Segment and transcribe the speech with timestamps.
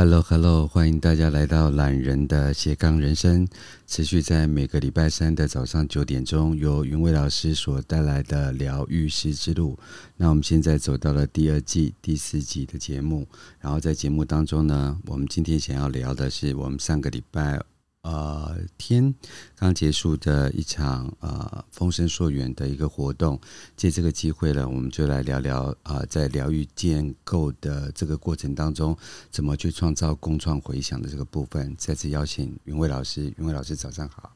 [0.00, 3.46] Hello，Hello，欢迎大家来到懒人的斜杠人生，
[3.86, 9.78] 持续在每个礼拜三的早上九点钟，由云伟老师所带来的疗愈师之路。
[10.16, 13.28] 那我们现在走到了第二季第四集的节目，
[13.60, 17.60] 然后在节目当中呢，我们今天想要聊的是我们上个礼拜。
[18.02, 19.14] 呃，天
[19.56, 23.38] 刚结束的一场呃风声溯源的一个活动，
[23.76, 28.96] 借这个机会呢，我们就来聊聊啊、呃，在疗愈建构的这个过程当中，
[29.30, 31.76] 怎么去创造共创回响的这个部分。
[31.76, 34.34] 再次邀请云伟老师，云伟老师早上好，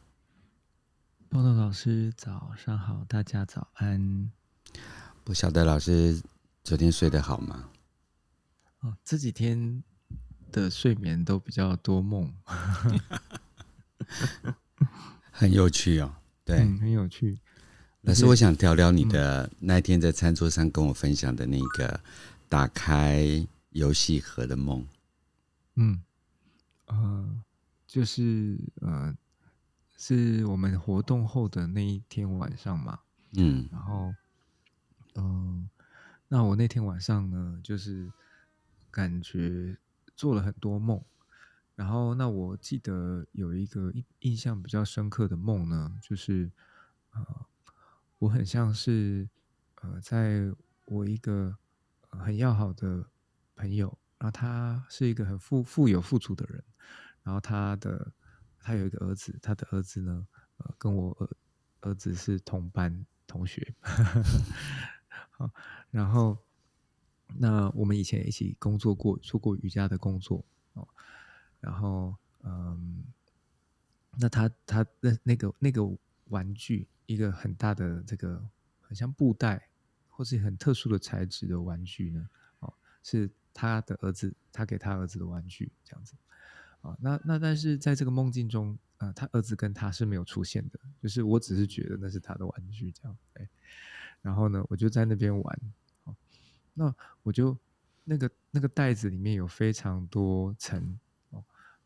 [1.31, 4.31] 波诺老师早上好，大家早安。
[5.25, 6.21] 不晓得老师
[6.63, 7.71] 昨天睡得好吗？
[8.81, 9.83] 哦，这几天
[10.53, 12.31] 的睡眠都比较多梦。
[15.31, 17.39] 很有趣哦，对，嗯、很有趣。
[18.03, 22.01] 老师，我想聊聊你的那一天在餐桌上跟我分享的那个
[22.49, 24.87] 打开游戏盒的梦。
[25.77, 26.03] 嗯，
[26.87, 27.43] 呃，
[27.87, 29.17] 就是呃，
[29.97, 33.01] 是我们活动后的那一天晚上嘛。
[33.37, 34.15] 嗯，然后，
[35.15, 35.85] 嗯、呃，
[36.29, 38.13] 那我那天晚上呢，就是
[38.91, 39.77] 感觉
[40.15, 41.03] 做了很多梦。
[41.75, 46.51] 然后，那我记得有一个印印象比较深刻的梦呢，就是，
[47.11, 47.47] 呃，
[48.19, 49.29] 我很像是，
[49.83, 50.55] 呃，在
[50.87, 51.57] 我一个
[52.11, 53.11] 很要好的
[53.57, 56.63] 朋友，然后他是一个很富富有富足的人，
[57.25, 58.13] 然后他的
[58.61, 60.27] 他有一个儿子，他的儿子呢，
[60.59, 61.29] 呃，跟我儿
[61.91, 63.75] 儿子是同班同学，
[65.31, 65.51] 好，
[65.91, 66.39] 然后
[67.37, 70.45] 那我们以前一起工作过，做过瑜伽的工作
[70.75, 70.87] 哦。
[71.65, 73.03] 然后，嗯，
[74.19, 75.81] 那他他那那个那个
[76.29, 78.47] 玩具，一个很大的这个
[78.83, 79.67] 很像布袋，
[80.11, 86.15] 或是很特殊的材质的玩具呢，哦，是他的儿子，他给他儿子的玩具，这样子，
[86.83, 93.49] 啊，那那但是在这个梦境中，啊，他儿子跟他是没有出现的，就是我只是觉得那是他的玩具，这样，哎，
[94.21, 95.61] 然后呢，我就在那边玩，
[96.05, 96.15] 哦，
[96.75, 97.57] 那我就
[98.05, 100.99] 那个那个袋子里面有非常多层。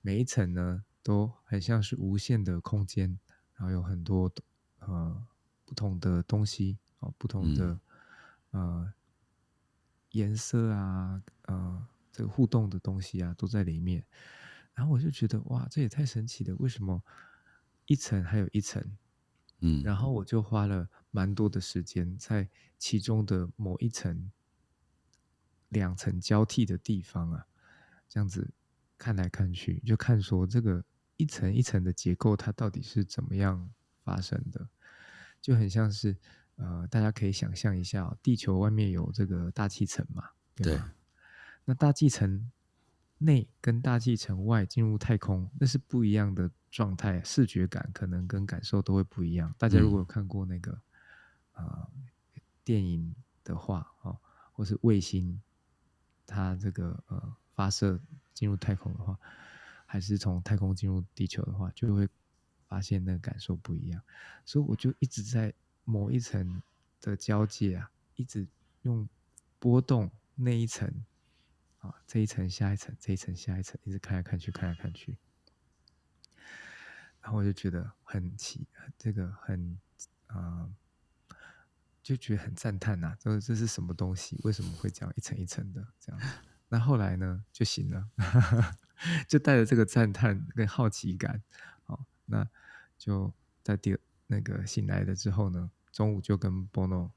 [0.00, 3.18] 每一层呢，都很像是无限的空间，
[3.54, 4.32] 然后有很多
[4.78, 5.26] 呃
[5.64, 7.80] 不同的东西哦，不同的
[8.50, 8.92] 呃
[10.12, 14.04] 颜色啊，呃这个互动的东西啊都在里面。
[14.74, 16.54] 然后我就觉得哇，这也太神奇了！
[16.56, 17.02] 为什么
[17.86, 18.96] 一层还有一层？
[19.58, 22.48] 嗯，然后我就花了蛮多的时间在
[22.78, 24.30] 其中的某一层
[25.68, 27.46] 两层交替的地方啊，
[28.08, 28.52] 这样子。
[28.98, 30.84] 看来看去，就看说这个
[31.16, 33.70] 一层一层的结构，它到底是怎么样
[34.02, 34.68] 发生的，
[35.40, 36.16] 就很像是
[36.56, 40.84] 呃，大家可以想象一下哦，地球外面有这个大气层嘛，对吧？
[40.84, 40.92] 对。
[41.64, 42.50] 那大气层
[43.18, 49.54] 内跟大气层外进入太空，那是不一样的状态，视觉感可能跟感受都会不一样。
[49.56, 50.72] 大家如果有看过那个
[51.52, 52.02] 啊、嗯
[52.34, 53.14] 呃、电影
[53.44, 54.18] 的话哦，
[54.52, 55.40] 或是卫星，
[56.26, 58.00] 它这个呃发射。
[58.38, 59.18] 进入太空的话，
[59.84, 62.08] 还是从太空进入地球的话，就会
[62.68, 64.00] 发现那个感受不一样。
[64.44, 66.62] 所以我就一直在某一层
[67.00, 68.46] 的交界啊，一直
[68.82, 69.08] 用
[69.58, 70.88] 波动那一层
[71.80, 75.18] 啊，这一层下一层，这一层下一层，一直看来看去，看来看去。
[77.20, 79.76] 然后我就觉得很奇，这个很
[80.28, 80.70] 啊、
[82.04, 84.38] 就觉得很赞叹呐，这这是什么东西？
[84.44, 86.20] 为什么会这样一层一层的这样？
[86.68, 88.08] 那后来呢，就醒了，
[89.26, 91.42] 就带着这个赞叹跟好奇感，
[91.86, 92.46] 哦，那
[92.98, 93.96] 就在第
[94.26, 97.10] 那个醒来了之后呢，中午就跟波诺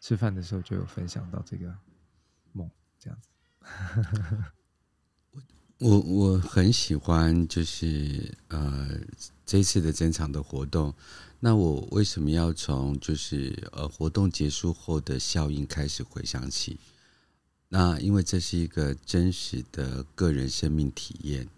[0.00, 1.74] 吃饭的时候就有分享到这个
[2.52, 3.28] 梦，这样子。
[5.78, 8.88] 我我很喜欢，就是呃
[9.44, 10.94] 这次的整场的活动。
[11.40, 16.78] 那我为什么要从就是呃活动结束后的效应开始回想起？
[17.76, 21.48] 那因为这是一个真实的个人生命体验，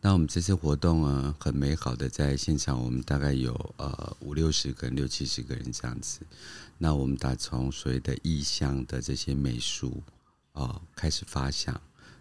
[0.00, 6.20] 那我们这次活动啊，很美好的在现场，我们大概有呃五六十个人、六七十个人这样子。
[6.78, 10.00] 那我们打从所谓的意象的这些美术
[10.52, 11.80] 哦开始发想，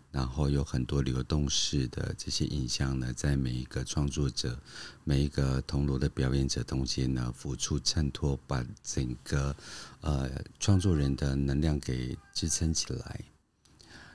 [0.09, 4.59] 然后有很多流动式的这些影像呢，在每一个创作者、
[5.03, 9.55] 每一个铜锣的表演者中间呢浮出衬托，把整个
[10.01, 13.21] 呃创作人的能量给支撑起来。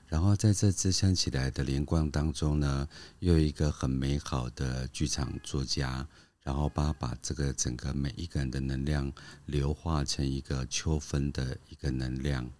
[0.08, 2.88] 然后在这支撑起来的连贯当中呢，
[3.18, 6.08] 又有一个很美好的剧场作家，
[6.42, 9.12] 然后把把这个整个每一个人的能量
[9.44, 12.50] 流化成一个秋分的一个能量。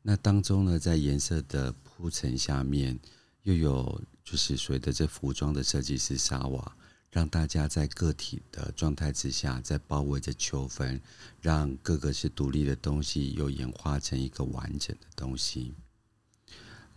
[0.00, 2.98] 那当中呢，在颜色的铺陈下面，
[3.42, 6.76] 又有就是所谓的这服装的设计师沙瓦，
[7.10, 10.98] 让大家在个体的状态之下，在包围着秋分，
[11.42, 15.74] 让各个是独立的东西，又演化成一个完整的东西。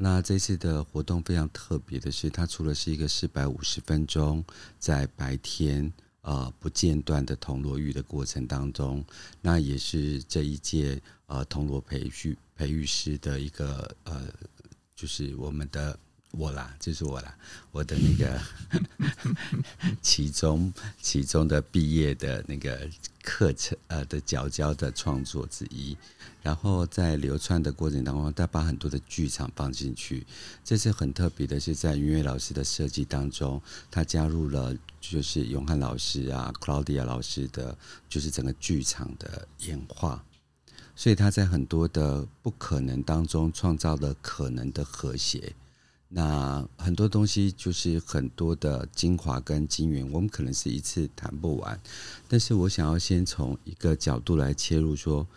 [0.02, 4.42] 那这次的活动非常特别的是，它除了是一个四百五十分钟
[4.80, 5.92] 在白天
[6.22, 9.04] 呃不间断的铜锣浴的过程当中，
[9.42, 14.34] 那也是这一届呃铜锣培训培育师的一个呃，
[14.96, 16.00] 就是我们的。
[16.32, 17.36] 我啦，就是我啦，
[17.72, 18.40] 我的那个
[20.00, 20.72] 其中
[21.02, 22.88] 其中的毕业的那个
[23.24, 25.98] 课程呃的缴交的创作之一，
[26.44, 30.26] 然后在流传的过程当中，他把很多的剧场放进去。
[30.64, 33.60] 这次很特别的是，在云悦老师的设计当中，
[33.90, 37.76] 他加入了就是永汉老师啊、Claudia 老师的，
[38.08, 40.24] 就是整个剧场的演化，
[40.96, 45.56] 所以他在很多的不可能当中创造了可能的和谐。
[46.12, 51.80] 那很多东西就是很多的精华跟精元，我们可能是一次谈不完。
[52.28, 55.28] 但是我想要先从一个角度来切入，说，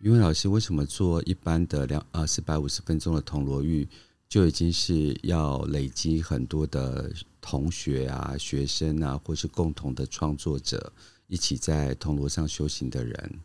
[0.00, 3.88] 云悦老师为什么做一般的两啊四百五十分钟的铜锣浴，
[4.28, 10.92] 就已经是要累积很多的同学啊、学生啊，或是共同的创作者
[11.28, 13.40] 一起在铜锣上修行的人，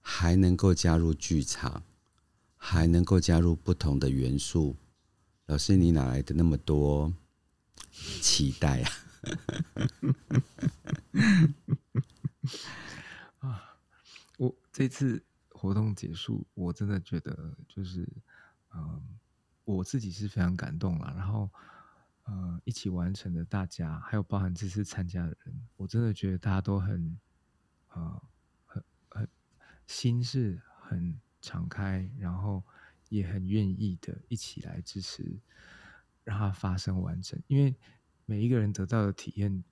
[0.00, 1.82] 还能够加入剧场，
[2.56, 4.74] 还能够加入不同的元素。
[5.48, 7.10] 老师，你哪来的那么多
[7.90, 8.90] 期待啊？
[13.38, 13.78] 啊，
[14.36, 18.06] 我这次活动结束，我真的觉得就是，
[18.74, 19.02] 嗯，
[19.64, 21.14] 我自己是非常感动了。
[21.16, 21.48] 然后，
[22.24, 27.18] 呃，一起完成的大家，还有包含这次参加的人，我真的觉得大家都很，
[27.94, 28.22] 呃，
[28.66, 29.26] 很很
[29.86, 32.62] 心是很敞开，然后。
[33.08, 35.38] 也很愿意的一起来支持，
[36.24, 37.40] 让它发生完整。
[37.46, 37.74] 因为
[38.26, 39.64] 每一个人得到的体验，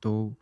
[0.00, 0.34] 都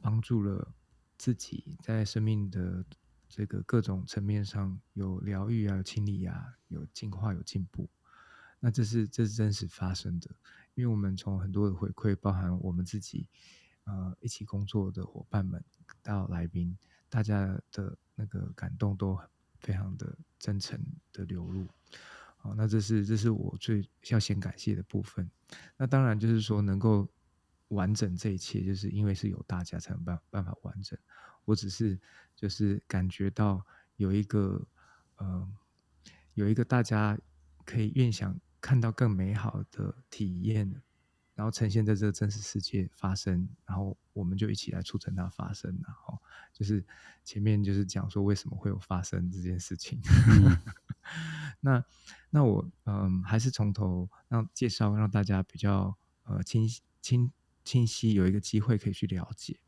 [0.00, 0.74] 帮助了
[1.18, 2.84] 自己在生命的
[3.28, 7.88] 这个各种层面上有疗愈啊、有清理啊、有进化、有进步。
[8.58, 10.30] 那这是这是真实发生的，
[10.74, 13.26] 因为我们从很多的回馈，包含我们自己
[13.84, 15.62] 呃一起工作的伙伴们
[16.02, 16.76] 到来宾，
[17.08, 19.28] 大家的那个感动都很。
[19.60, 20.80] 非常的真诚
[21.12, 21.66] 的流露，
[22.38, 25.30] 好，那这是这是我最要先感谢的部分。
[25.76, 27.08] 那当然就是说，能够
[27.68, 30.98] 完整这一切，就是因为是有大家才能办办法完整。
[31.44, 31.98] 我只是
[32.34, 33.64] 就是感觉到
[33.96, 34.66] 有一个
[35.16, 35.48] 呃，
[36.34, 37.18] 有一个大家
[37.64, 40.82] 可以愿想看到更美好的体验。
[41.40, 45.70] 然后呈现在这个真实世界发生，然后我们就一起来促成它发生。
[45.82, 46.20] 然后
[46.52, 46.84] 就是
[47.24, 49.98] 前面就是讲说为什么会有发生这件事情。
[50.28, 50.58] 嗯、
[51.60, 51.84] 那
[52.28, 56.68] 那我嗯还是从头让介绍让大家比较呃清
[57.00, 57.32] 清
[57.64, 59.60] 清晰有一个机会可以去了解。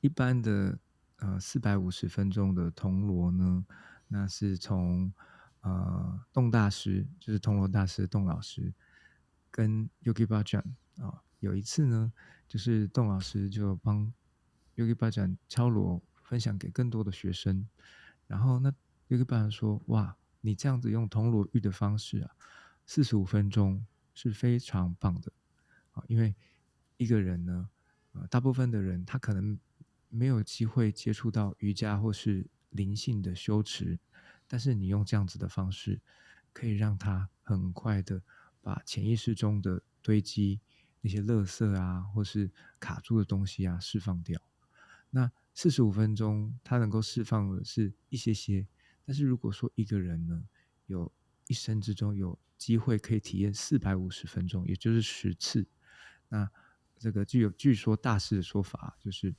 [0.00, 0.78] 一般的
[1.16, 3.66] 呃四百五十分钟的铜锣呢，
[4.08, 5.12] 那是从
[5.60, 8.72] 呃洞大师就是铜锣大师洞老师。
[9.50, 10.62] 跟 Yogi Bajan
[10.98, 12.12] 啊，有一次呢，
[12.46, 14.12] 就是邓老师就帮
[14.76, 17.68] Yogi Bajan 敲锣，分享给更多的学生。
[18.26, 18.72] 然后那
[19.08, 22.30] Yogi 说：“哇，你这样子用铜锣浴的方式啊，
[22.86, 25.32] 四十五分钟是非常棒的
[25.92, 26.34] 啊，因为
[26.96, 27.68] 一个人呢，
[28.12, 29.58] 呃，大部分的人他可能
[30.08, 33.98] 没有机会接触到瑜伽或是灵性的修持，
[34.46, 36.00] 但是你用这样子的方式，
[36.52, 38.22] 可以让他很快的。”
[38.62, 40.60] 把潜意识中的堆积
[41.00, 44.40] 那些垃圾啊，或是卡住的东西啊释放掉。
[45.10, 48.66] 那四十五分钟，它能够释放的是一些些。
[49.04, 50.44] 但是如果说一个人呢，
[50.86, 51.10] 有
[51.48, 55.66] 一生之中有机会可以体验四百五十分钟，也就是十次，
[56.28, 56.48] 那
[56.96, 59.34] 这个具有据说大师的说法，就是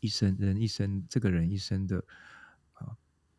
[0.00, 2.04] 一生人一生这个人一生的
[2.72, 2.96] 啊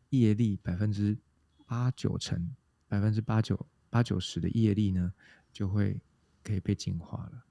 [0.08, 1.18] 业力百分之
[1.66, 2.54] 八九成，
[2.88, 3.66] 百分之八九。
[3.96, 5.10] 八九十的业力呢，
[5.50, 5.98] 就会
[6.42, 7.42] 可以被净化了，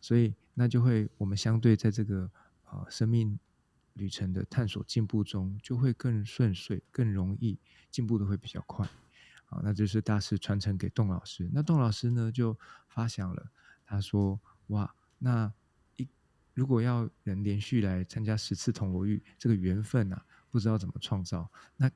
[0.00, 2.28] 所以那就会我们相对在这个
[2.64, 3.38] 呃生命
[3.92, 7.56] 旅程的探索进步中，就会更顺遂、更容易
[7.88, 8.84] 进步的会比较快。
[9.44, 11.48] 好，那就是大师传承给洞老师。
[11.52, 13.52] 那洞老师呢就发想了，
[13.86, 14.40] 他说
[14.74, 15.52] ：“哇，那
[15.98, 16.08] 一
[16.52, 21.48] 如果要人连续来参加十次铜锣浴，这个缘分啊，不知道怎么创造。
[21.76, 21.88] 那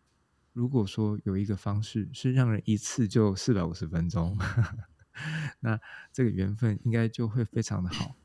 [0.57, 4.39] 如果说有一个方式是让人一次就四百五十分钟，
[5.61, 5.79] 那
[6.11, 8.17] 这个缘分应该就会非常的好。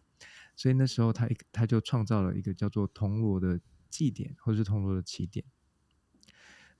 [0.56, 3.60] 所以那时候他一他就创造了一个叫做铜锣的
[3.90, 5.44] 祭典，或是铜锣的起点。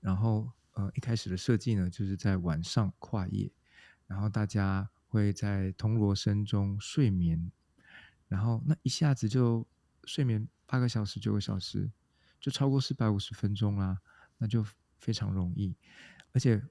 [0.00, 3.52] 然后呃一开始的设计呢，就是在晚上跨夜，
[4.06, 7.52] 然后大家会在铜锣声中睡眠，
[8.26, 9.68] 然后那一下子就
[10.04, 11.90] 睡眠八个小时、九个小时，
[12.40, 13.98] 就超过四百五十分钟啦，
[14.38, 14.64] 那就
[15.02, 15.74] 非常容易。
[16.32, 16.62] 而且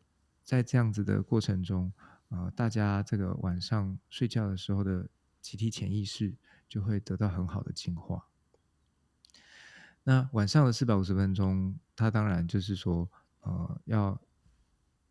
[0.42, 1.92] 在这样子的过程中，
[2.30, 5.10] 呃，大家这个晚上睡觉的时候的
[5.42, 6.34] 集体潜意识
[6.70, 8.30] 就会得到很好的净化。
[10.04, 13.12] 那晚上的四百五十分钟，它当然就是说，
[13.42, 14.20] 呃，要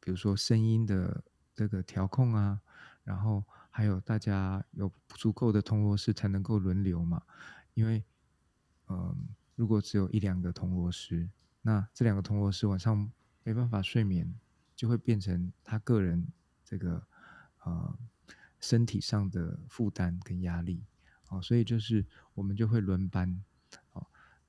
[0.00, 1.22] 比如说声音的
[1.54, 2.60] 这个调控啊，
[3.04, 7.22] 然后还有大家有足够的铜锣师才能够轮流嘛。
[7.74, 8.02] 因为，
[8.88, 11.28] 嗯、如果只有一两个铜锣师，
[11.62, 13.10] 那这两个铜锣师晚上
[13.42, 14.34] 没办法睡眠，
[14.74, 16.26] 就会变成他个人
[16.64, 17.06] 这个
[17.64, 17.98] 呃
[18.58, 20.84] 身体上的负担跟压力。
[21.28, 23.42] 哦，所以就是我们就会轮班。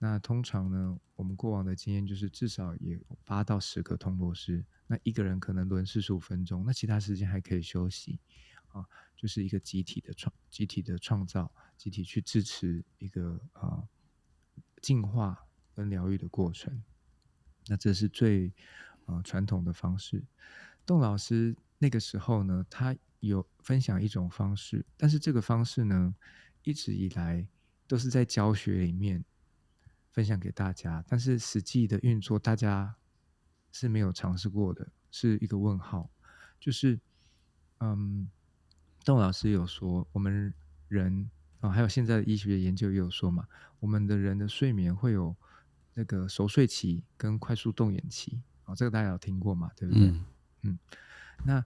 [0.04, 8.20] 那通常呢，我们过往的经验就是至少也有八到十个铜锣师，那一个人可能轮四十五分钟，那其他时间还可以休息，
[8.70, 8.84] 啊，
[9.16, 13.88] 就是一个集体的创、集体的创造、集体去支持一个啊
[14.82, 16.82] 进化跟疗愈的过程。
[17.68, 18.52] 那这是最
[19.06, 20.24] 呃传统的方式。
[20.86, 26.16] 邓老师那个时候呢，他有分享一种方式，但是这个方式呢，
[26.64, 27.48] 一直以来
[27.88, 29.24] 都是在教学里面。
[30.14, 32.94] 分享给大家，但是实际的运作，大家
[33.72, 36.12] 是没有尝试过的，是一个问号。
[36.60, 37.00] 就是，
[37.80, 38.30] 嗯，
[39.06, 40.54] 邓老师有说，我们
[40.90, 43.48] 人啊，还有现在的医学研究也有说嘛，
[43.80, 45.34] 我们的人的睡眠会有
[45.94, 49.72] 那个熟睡期跟快速动眼期哦，这个大家有听过嘛？
[49.76, 50.08] 对不对？
[50.08, 50.26] 嗯，
[50.64, 50.80] 嗯，
[51.46, 51.66] 那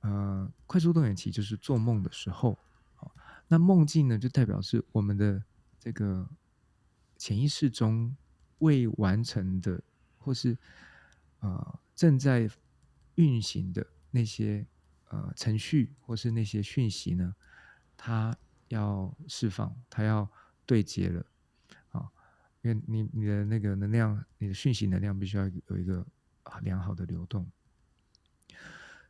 [0.00, 2.58] 呃，快速动眼期就是做梦的时候，
[2.98, 3.10] 哦
[3.48, 5.42] 那梦境呢，就代表是我们的
[5.78, 6.28] 这个。
[7.16, 8.14] 潜意识中
[8.58, 9.80] 未完成的，
[10.18, 10.58] 或是
[11.38, 12.50] 呃正在
[13.14, 14.66] 运行的那些
[15.08, 17.34] 呃程序，或是那些讯息呢，
[17.96, 18.36] 它
[18.68, 20.28] 要释放，它要
[20.66, 21.24] 对接了！
[22.64, 26.04] 因为你你的那个能量，你的讯息能量必须要有一个
[26.62, 27.46] 良好的流动，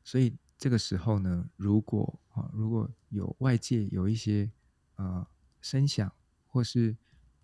[0.03, 4.51] 所以这个时候呢，如果啊如果有外界有一些
[4.97, 5.25] 呃
[5.61, 6.13] 声响，
[6.49, 6.97] 或是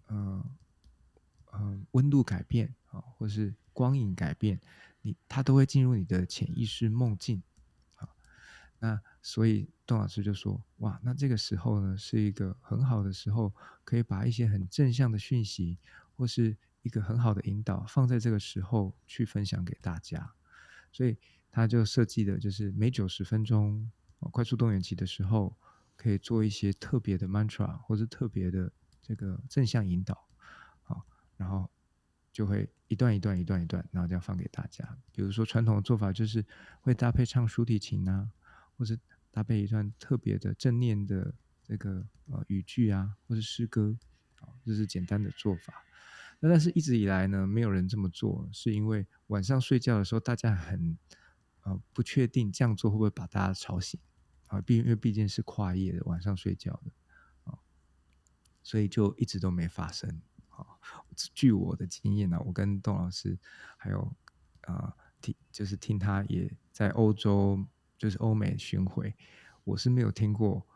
[0.07, 0.45] 呃，
[1.53, 4.61] 呃，温度改变啊，或是光影改变，
[5.03, 7.41] 你它都会进入你的潜意识梦境
[7.95, 8.09] 啊。
[8.81, 15.79] 那所以邓老师就说：“哇，那这个时候呢，是一个很好的时候，可以把一些很正向的讯息，
[16.21, 20.31] 或是一个很好的引导，放在这个时候去分享给大家。
[20.93, 21.17] 所以
[21.51, 23.91] 他就设计的就是每九十分钟
[24.31, 25.57] 快速动员期的时候，
[25.97, 28.71] 可以做一些特别的 mantra，或是特别的。”
[29.03, 30.29] 这个正向引导，
[30.85, 31.05] 好，
[31.37, 31.69] 然后
[32.31, 34.87] 就会一段一段一段一段，然后这样放给大家。
[35.11, 36.45] 比如说传统的做法就是
[36.81, 38.31] 会搭配唱竖提琴啊，
[38.77, 38.97] 或是
[39.33, 41.35] 搭配一段特别的正念的
[41.65, 43.97] 这个呃语句啊，或是诗歌，
[44.41, 45.83] 啊，这是简单的做法。
[46.41, 50.99] 那但是一直以来呢，没有人这么做，是因为晚上睡觉的时候大家很
[51.63, 54.01] 呃不确定这样做会不会把大家吵醒
[54.49, 56.91] 啊，毕因为毕竟是跨夜的晚上睡觉的
[57.45, 57.59] 啊。
[58.63, 60.21] 所以就一直都没发生。
[60.49, 60.67] 啊，
[61.35, 63.39] 据我的经验呢、啊，我跟邓老师
[63.77, 64.17] 还有
[64.63, 67.65] 啊听，就是听他也在欧洲，
[67.97, 69.15] 就是欧美巡回，
[69.65, 70.67] 我是没有听过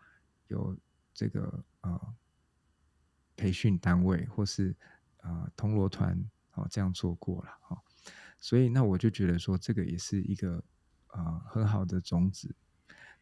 [0.48, 0.76] 有
[1.12, 2.14] 这个呃
[3.36, 4.76] 培训单位或是
[5.24, 7.78] 啊铜锣团哦这样做过了哦。
[8.38, 10.62] 所以那我就觉得说，这个也是一个
[11.06, 12.54] 啊、很好的种子。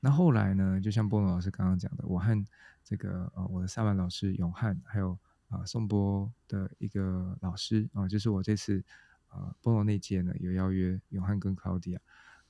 [0.00, 2.44] 那后来呢，就像波诺老师刚刚讲的，我和
[2.82, 5.12] 这个呃我的萨满老师永汉，还有
[5.49, 8.82] 啊、呃、颂钵的一个老师啊、就是我这次
[9.28, 12.00] 啊波诺那届呢有邀约永汉跟 Claudia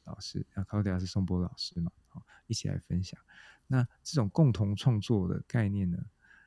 [0.04, 3.20] 老师，啊 Claudia 是宋波老师嘛，好、呃、一起来分享。
[3.66, 5.98] 那这种共同创作的概念呢，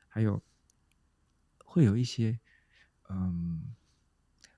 [0.08, 0.42] 还有
[1.64, 2.40] 会有一些
[3.08, 3.74] 嗯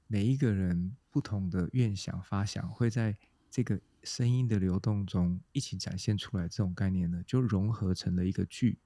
[0.06, 3.16] 每一个人不同的愿想发想会在
[3.50, 3.80] 这个。
[4.04, 8.78] 声音的流动中一起展现出来，这种概念呢，就融合成了一个剧，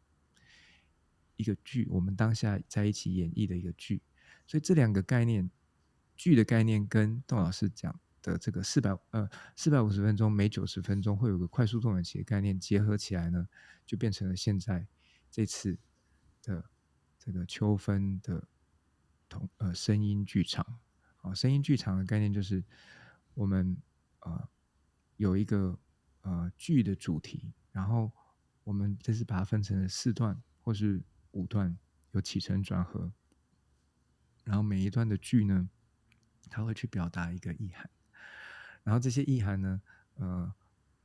[1.37, 4.01] 一个剧，我们当下在一起演绎的一个剧。
[4.47, 5.49] 所以这两个概念，
[6.17, 13.47] 剧的概念跟邓老师讲的这个四百呃四百五十分钟，每九十分钟会有个快速动眼期的概念结合起来呢，
[13.85, 14.89] 就变成了现在
[15.31, 15.79] 这次
[16.43, 16.65] 的
[17.19, 18.49] 这个秋分的
[19.33, 20.79] 同呃声音剧场
[21.23, 22.63] 啊，声音剧场的概念就是
[23.35, 23.77] 我们。
[24.21, 24.49] 呃
[25.17, 25.79] 有一个
[26.23, 28.11] 呃剧的主题，然后
[28.65, 31.77] 我们这次把它分成了四段或是五段，
[32.13, 33.13] 有起承转合，
[34.45, 35.69] 然后每一段的剧呢，
[36.51, 37.89] 它会去表达一个意涵，
[38.83, 39.83] 然后这些意涵呢，
[40.15, 40.55] 呃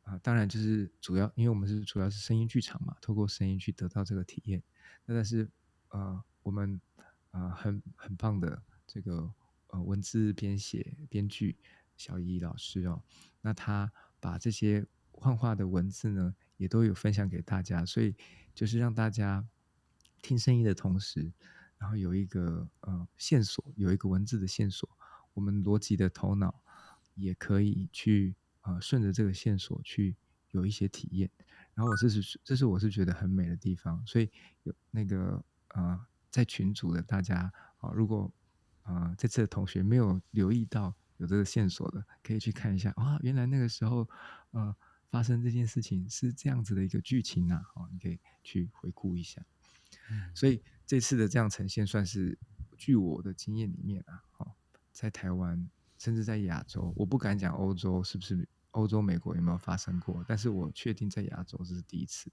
[0.04, 4.64] 啊，当然就是主要，因为我们是主要是声音剧场嘛，透过声音去得到这个体验。
[5.06, 5.50] 那但是
[5.90, 6.80] 呃，我们
[7.32, 9.34] 啊、呃、很很棒的这个
[9.68, 11.58] 呃文字编写编剧
[11.96, 13.02] 小怡老师哦，
[13.42, 18.16] 那他把这些幻化的文字呢，也都有分享给大家，所以
[18.54, 19.48] 就是让大家
[20.22, 21.32] 听声音的同时，
[21.78, 24.90] 然后有一个呃线索，有一个文字的线索，
[25.34, 26.62] 我们逻辑的头脑
[27.16, 28.36] 也可以去。
[28.62, 30.14] 啊，顺着这个线索去
[30.52, 31.32] 有一些体验，
[31.74, 34.30] 然后我这是这是我是觉得很美的地方，所以
[34.64, 38.32] 有那个呃，在群组的大家啊，如果
[38.84, 44.08] 啊、呃、这次的同学没有留意到有这个线索的，可以去看一下啊，原来那个时候
[44.52, 44.76] 呃
[45.10, 49.42] 发生这件事情是这样子的一个剧情啊，哦，你可以去回顾一下。
[50.34, 52.38] 所以这次的这样呈现，算是
[52.78, 54.52] 据我的经验里面啊，哦，
[54.92, 58.48] 在台湾甚至在亚洲，我不敢讲欧洲是不是。
[58.72, 60.24] 欧洲、美国有没有发生过？
[60.28, 62.30] 但是我确定在亚洲这是第一次，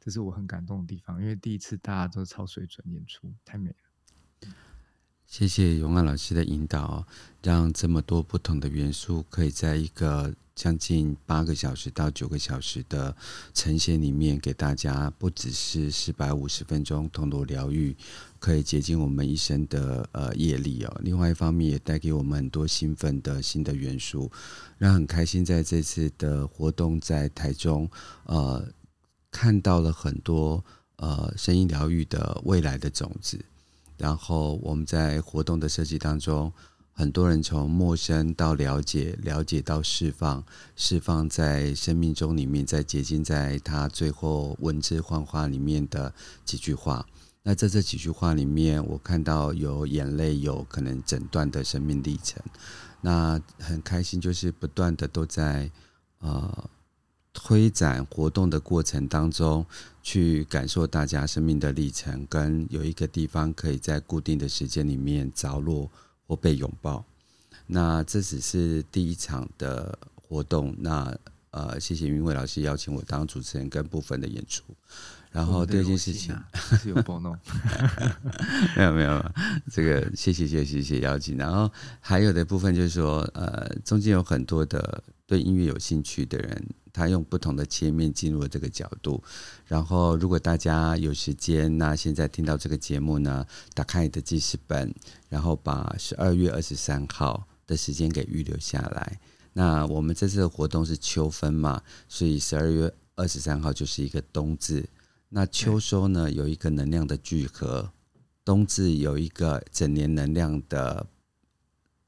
[0.00, 4.50] 这是我很感动的地方，因为第一次大家都超水准演出，太美了。
[5.26, 7.06] 谢谢永安老师的引导，
[7.42, 10.34] 让这么多不同的元素可以在一个。
[10.54, 13.16] 将近八个小时到九个小时的
[13.52, 17.96] 呈现里面，给大家不只是四百五十分钟铜锣疗愈，
[18.38, 21.00] 可以洁净我们一生的呃业力哦。
[21.02, 24.30] 另外一方面，也带给我们很多兴奋的新的元素，
[24.78, 27.90] 让很开心在这次的活动在台中
[28.26, 28.64] 呃
[29.34, 30.64] 看到了很多
[30.98, 33.44] 呃声音疗愈的未来的种子。
[33.98, 36.52] 然后我们在活动的设计当中。
[36.96, 40.44] 很多人从陌生到了解，了解到释放，
[40.76, 46.14] 释放在生命中里面，在结晶在他最后文字幻化里面的
[46.44, 47.04] 几句话。
[47.42, 52.40] 那在这几句话里面，我看到有眼泪，有可能整段的生命历程。
[53.00, 55.68] 那很开心，就是不断的都在
[56.20, 56.70] 呃
[57.34, 59.66] 推展活动的过程当中，
[60.02, 65.90] 去感受大家生命的历程，跟有一个地方可以在固定的时间里面着落。
[66.26, 67.04] 或被拥抱，
[67.66, 70.74] 那这只是第一场的活动。
[70.78, 71.14] 那
[71.50, 74.64] 呃，谢谢云伟老师邀请我当主持人跟部分的演出。
[75.34, 76.48] 然后第二件事情、啊、
[76.80, 77.36] 是有包弄，
[78.78, 79.32] 没有没有，
[79.68, 81.36] 这个谢谢谢谢谢谢邀请。
[81.36, 81.68] 然后
[81.98, 86.64] 还有的部分就是说，呃，中间有很多的对音乐有兴趣的人。
[86.94, 89.20] 他用不同的切面进入了这个角度，
[89.66, 93.44] 然后如果大家有时间，那现在听到这个节目呢，
[93.74, 94.94] 打开你的记事本，
[95.28, 99.18] 然后把十二月二十三号的时间给预留下来。
[99.54, 104.88] 那我们这次的活动是秋分嘛，所以十二月二十三号就是一个冬至。
[105.36, 107.90] 那秋收呢，有一个能量的聚合，
[108.44, 111.04] 冬至有一个整年能量的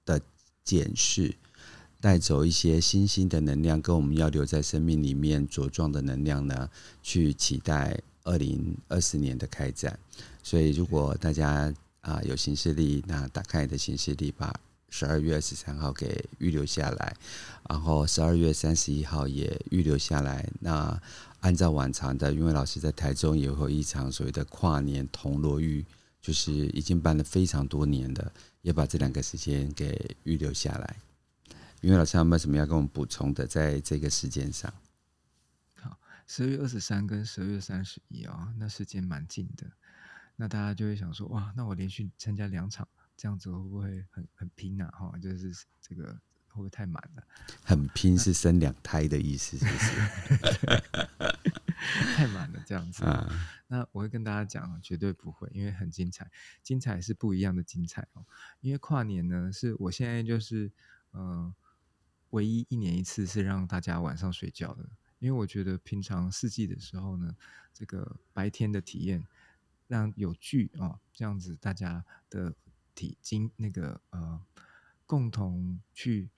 [0.04, 0.22] 的
[0.62, 1.34] 检视。
[2.00, 6.70] 带走一些新兴的能量，跟我们要留在生命里面茁壮的能量呢，
[7.02, 9.98] 去期待二零二四年的开展。
[10.44, 14.54] 所以，如果大家啊有行事历，那打开你的行事历，把
[14.88, 17.16] 十二月二十三号给预留下来，
[17.68, 20.48] 然后十二月三十一号也预留下来。
[20.60, 21.02] 那
[21.40, 25.84] 按照往常的，因为老师在台中也会有一场所谓的跨年铜锣浴，
[26.20, 30.96] 就是已经办了非常多年的，也把这两个时间给预留下来。
[31.82, 34.72] 因为老师有没有什么要跟我们补充的，在这个时间上？
[35.74, 39.66] 好，十二月二十三跟十二月三十一啊，那时间蛮近的。
[40.34, 44.90] 那大家就会想说，哇，那我连续参加两场，这样子会不会很很拼啊？
[44.92, 46.18] 哈，就是这个
[46.56, 47.22] 会不会太满了？
[47.62, 49.90] 很拼是生两胎的意思，是不是？
[52.16, 53.30] 太满了这样子啊？
[53.68, 56.30] 那我会跟大家讲，绝对不会，因为很精彩，
[56.62, 58.24] 精彩是不一样的精彩哦。
[58.60, 60.72] 因为跨年呢，是我现在就是
[61.12, 61.22] 嗯。
[61.22, 61.54] 呃
[62.30, 64.84] 唯一一年一次是让大家晚上睡觉的，
[65.20, 67.34] 因为我觉得平常四季的时候呢，
[67.72, 69.24] 这个白天的体验
[69.86, 72.52] 让有剧啊这样子大家的
[72.96, 74.44] 体经那个呃
[75.06, 76.28] 共同去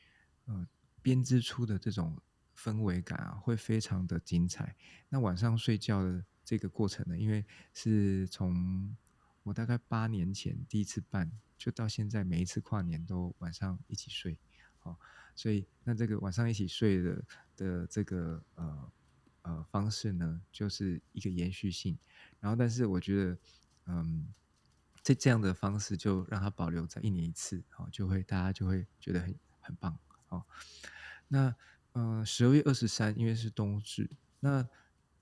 [0.48, 0.66] 呃
[1.00, 2.20] 编织出的这种
[2.56, 4.74] 氛围感啊，会非常的精彩。
[5.08, 8.96] 那晚上睡觉的这个过程呢，因为是从
[9.44, 14.36] 我大概八年前第一次办，就到现在每一次跨年都晚上一起睡，
[14.80, 14.98] 好。
[15.34, 18.92] 所以，那这个晚上一起睡的的这个呃
[19.42, 21.96] 呃方式呢，就是一个延续性。
[22.40, 23.38] 然后，但是我觉得，
[23.86, 24.26] 嗯，
[25.00, 29.96] 这这样的方式就让它保留在一年一次，好，就会大家就会觉得很很棒，
[30.28, 30.46] 好。
[31.28, 31.54] 那
[31.92, 34.08] 嗯，十二月二十三，因为是冬至，
[34.40, 34.68] 那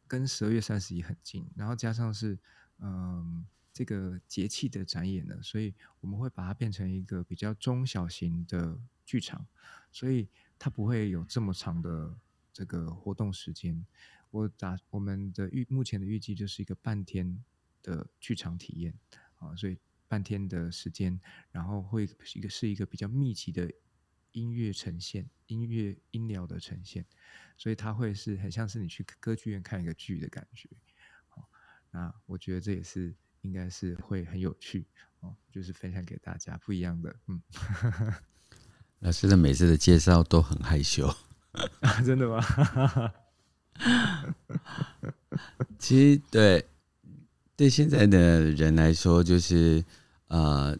[0.07, 2.39] 跟十二月三十一很近，然后加上是
[2.79, 9.47] 嗯这个节气的展演呢，所以我们会把它变成一个比较中小型的剧场。
[9.91, 12.15] 所以它不会有这么长的
[12.53, 13.87] 这个活动时间，
[14.31, 17.43] 我打我们的预目前的预计就是一个半天
[17.83, 18.93] 的剧场体验
[19.39, 21.19] 啊，所以半天的时间，
[21.51, 23.73] 然后会一个是一个比较密集的
[24.37, 27.03] 音乐呈现，音乐音疗的呈现，
[27.57, 30.69] 所以它会是很像是你去歌剧院看一个剧的感觉。
[31.29, 31.49] 好，
[31.91, 34.87] 那我觉得这也是应该是会很有趣
[35.21, 37.43] 哦，就是分享给大家不一样的，嗯。
[39.01, 41.07] 老师的每次的介绍都很害羞。
[41.81, 42.45] 啊，真的吗？
[45.79, 46.67] 其实对
[47.57, 49.83] 对现在的人来说，就是
[50.29, 50.79] 呃，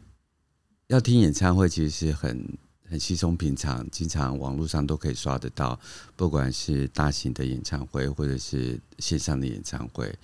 [0.89, 5.79] 要听演唱会其实是很很稀松平常，经常网络上都可以刷得到，
[6.15, 10.15] 不管是大型的演唱会或者是线上的演唱会。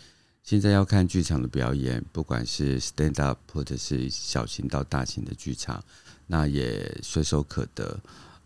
[0.42, 5.82] 现在要看剧场的表演，不管是 stand up 或者是小型到大型的剧场，
[6.26, 8.00] 那也随手可得。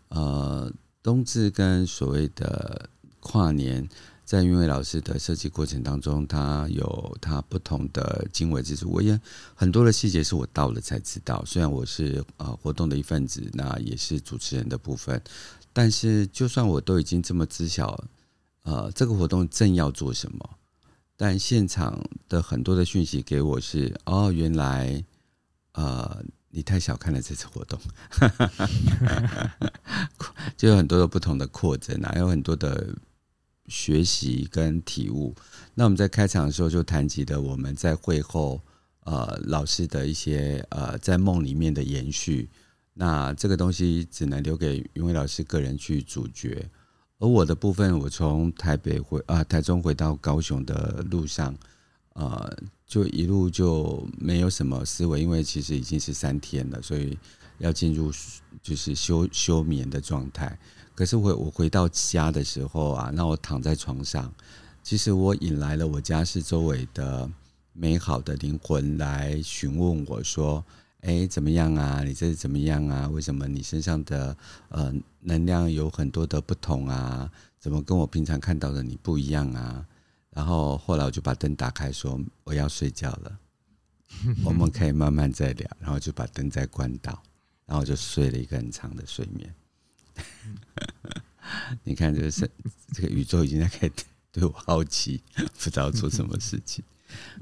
[0.09, 0.71] 呃。
[1.03, 2.89] 冬至跟所谓的
[3.21, 3.87] 跨年，
[4.27, 8.89] 在云伟老师的设计过程当中，他有他不同的精微之处。
[8.91, 9.17] 我也
[9.55, 11.41] 很多的细节是我到了才知道。
[11.45, 15.21] 虽然我是呃活动的一份子，那也是主持人的部分，
[15.71, 18.03] 但是就算我都已经这么知晓，
[18.63, 20.49] 呃，这个活动正要做什么，
[21.15, 25.01] 但现场的很多的讯息给我是：哦，原来
[25.71, 26.21] 呃。
[26.49, 27.77] 你太小看了这次活动，
[30.57, 32.95] 就有很多的不同的扩展啊，有很多的
[33.67, 35.35] 学习跟体悟。
[35.73, 38.61] 那我们在开场的时候就谈及的我们在会后
[39.01, 42.49] 呃老师的一些呃在梦里面的延续。
[42.93, 46.65] 那这个东西只能留给云伟老师个人去咀嚼，
[47.19, 51.55] 而我的部分，我从台北回啊、台中回到高雄的路上。
[52.13, 52.51] 呃，
[52.87, 57.15] 就一路就没有什么思维，因为其实已经是三天了，所以
[57.59, 58.11] 要进入
[58.63, 60.57] 就是休休眠的状态。
[60.97, 64.33] 可是我我回到家的时候啊，那我躺在床上，
[64.81, 67.29] 其实我引来了我家是周围的
[67.71, 70.65] 美好的灵魂来询问我说
[71.05, 72.01] ：“哎，怎么样啊？
[72.01, 73.07] 你这是怎么样啊？
[73.09, 74.35] 为什么你身上的
[74.69, 77.31] 呃能量有很多的不同啊？
[77.59, 79.85] 怎么跟我平常看到的你不一样啊？”
[80.33, 83.37] 然后后来我就把灯打开，说我要睡觉了，
[84.43, 85.69] 我们可以慢慢再聊。
[85.79, 87.21] 然后就把灯再关掉，
[87.67, 89.53] 然后就睡了一个很长的睡眠。
[91.83, 92.49] 你看，这个是
[92.93, 93.89] 这个宇宙已经在开
[94.31, 96.83] 对我好奇， 不知道做什么事情。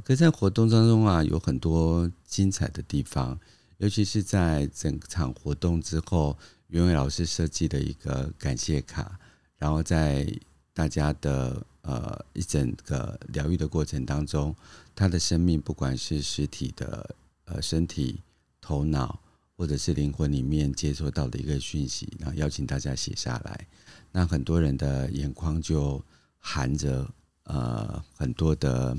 [0.03, 3.39] 可在活动当中啊，有很多精彩的地方，
[3.77, 9.19] 尤其是在整场活动之后，袁伟老师设计的一个感谢卡，
[9.57, 10.27] 然后在
[10.73, 11.65] 大家的。
[11.87, 14.55] 呃，一整个疗愈的过程当中，
[14.95, 18.19] 他的生命不管是实体的呃身体、
[18.59, 19.19] 头脑，
[19.55, 23.67] 或者是灵魂里面接收到的一个讯息，然后邀请大家写下来。
[24.11, 26.03] 那很多人的眼眶就
[26.39, 27.07] 含着
[27.43, 28.97] 呃很多的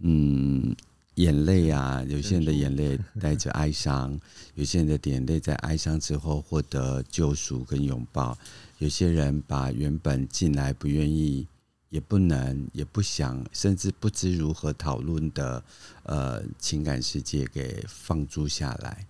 [0.00, 0.74] 嗯
[1.14, 4.18] 眼泪啊，有些人的眼泪带着哀伤，
[4.54, 8.36] 有些人的眼泪在哀伤之后获得救赎跟拥抱，
[8.78, 11.46] 有些人把原本进来不愿意。
[11.90, 15.60] 也不能，也不想，甚至不知如何讨论的，
[16.04, 19.04] 呃，情感世界给放逐下来。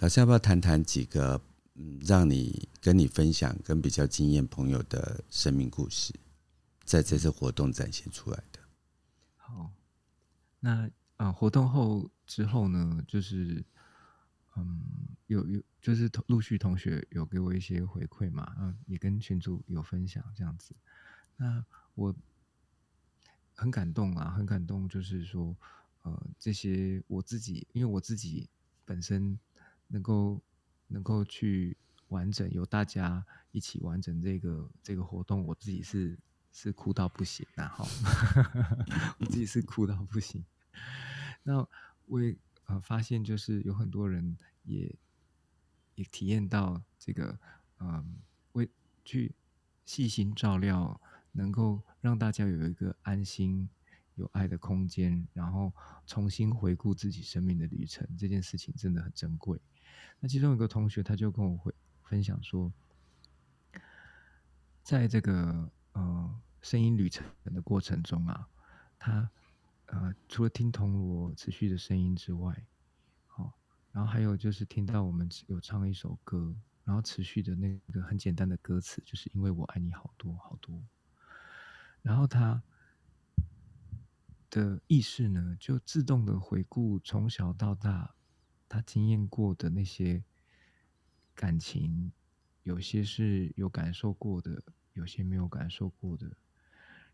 [0.00, 1.40] 老师要不要谈谈几个，
[1.74, 6.12] 嗯，让你跟你分享跟比较经验朋友的生命故事，
[6.84, 8.60] 在这次活动展现出来的？
[9.36, 9.70] 好，
[10.60, 13.64] 那啊，活动后之后呢，就是，
[14.56, 14.80] 嗯，
[15.26, 20.74] 有有，就是陆续同学有给我一些回馈嘛，嗯，也跟群主有分享这样子，
[21.36, 21.64] 那。
[21.96, 22.12] 我
[23.54, 25.56] 很感动啊，很感动，就是说，
[26.02, 28.48] 呃，这些我自己，因为我自己
[28.84, 29.38] 本身
[29.94, 30.42] 能够
[30.88, 31.76] 能够去
[32.08, 36.18] 完整，由大家一起完整这个这个活动，我自己是
[36.50, 37.86] 是哭到不行，然后
[39.20, 40.44] 我自己是哭到不行。
[41.44, 41.64] 那
[42.06, 44.92] 我也呃发现，就是有很多人也
[45.94, 47.38] 也体验到这个，
[47.78, 48.16] 嗯、
[48.52, 48.68] 为
[49.04, 49.34] 去
[49.84, 51.00] 细心照料。
[51.36, 53.68] 能够让大家有一个安心、
[54.14, 55.72] 有爱的空间，然后
[56.06, 59.60] 重新回顾自己生命的旅程，这件事情真的很珍贵。
[60.24, 61.70] 那其中有个同学，他就跟我会
[62.02, 62.72] 分享说，
[64.82, 68.48] 在这个呃声音旅程的过程中啊，
[68.98, 69.30] 他
[69.84, 72.64] 呃除了听铜锣持续的声音之外，
[73.26, 73.52] 好，
[73.92, 80.82] 然后还有就是听到我们有唱一首歌，然后持续的那个很简单的歌词，就是因为我爱你好多好多。
[82.00, 82.62] 然后他
[84.48, 88.14] 的意识呢，就自动的回顾从小到大
[88.68, 90.22] 他经验过的那些
[91.34, 92.12] 感情，
[92.62, 94.62] 有些是有感受过的，
[94.94, 96.36] 有些没有感受过的，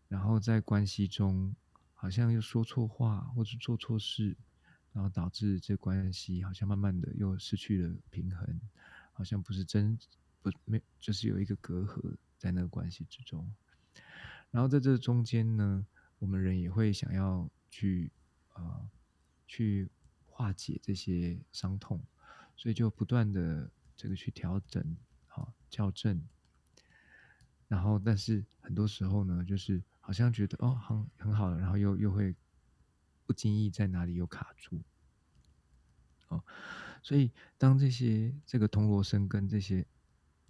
[0.07, 1.55] 然后在关系中
[1.93, 4.35] 好像又说错话或者做错事，
[4.93, 8.59] 然后导致这关系好像慢慢的又失去了平衡，
[9.13, 9.97] 好像不是真
[10.41, 13.47] 不没就是有一个隔阂在那个关系之中，
[14.49, 15.85] 然后在这中间呢，
[16.19, 18.11] 我们人也会想要去
[18.53, 18.89] 啊、呃、
[19.47, 19.89] 去
[20.41, 22.01] 化解这些伤痛，
[22.55, 26.19] 所以就不断的这个去调整好校正。
[27.67, 32.35] 然后，但是很多时候呢，就是好像觉得哦，很很好了，然后又又会
[33.27, 34.81] 不经意在哪里又卡住，
[36.29, 36.43] 哦，
[37.03, 39.85] 所以当这些这个铜锣声跟这些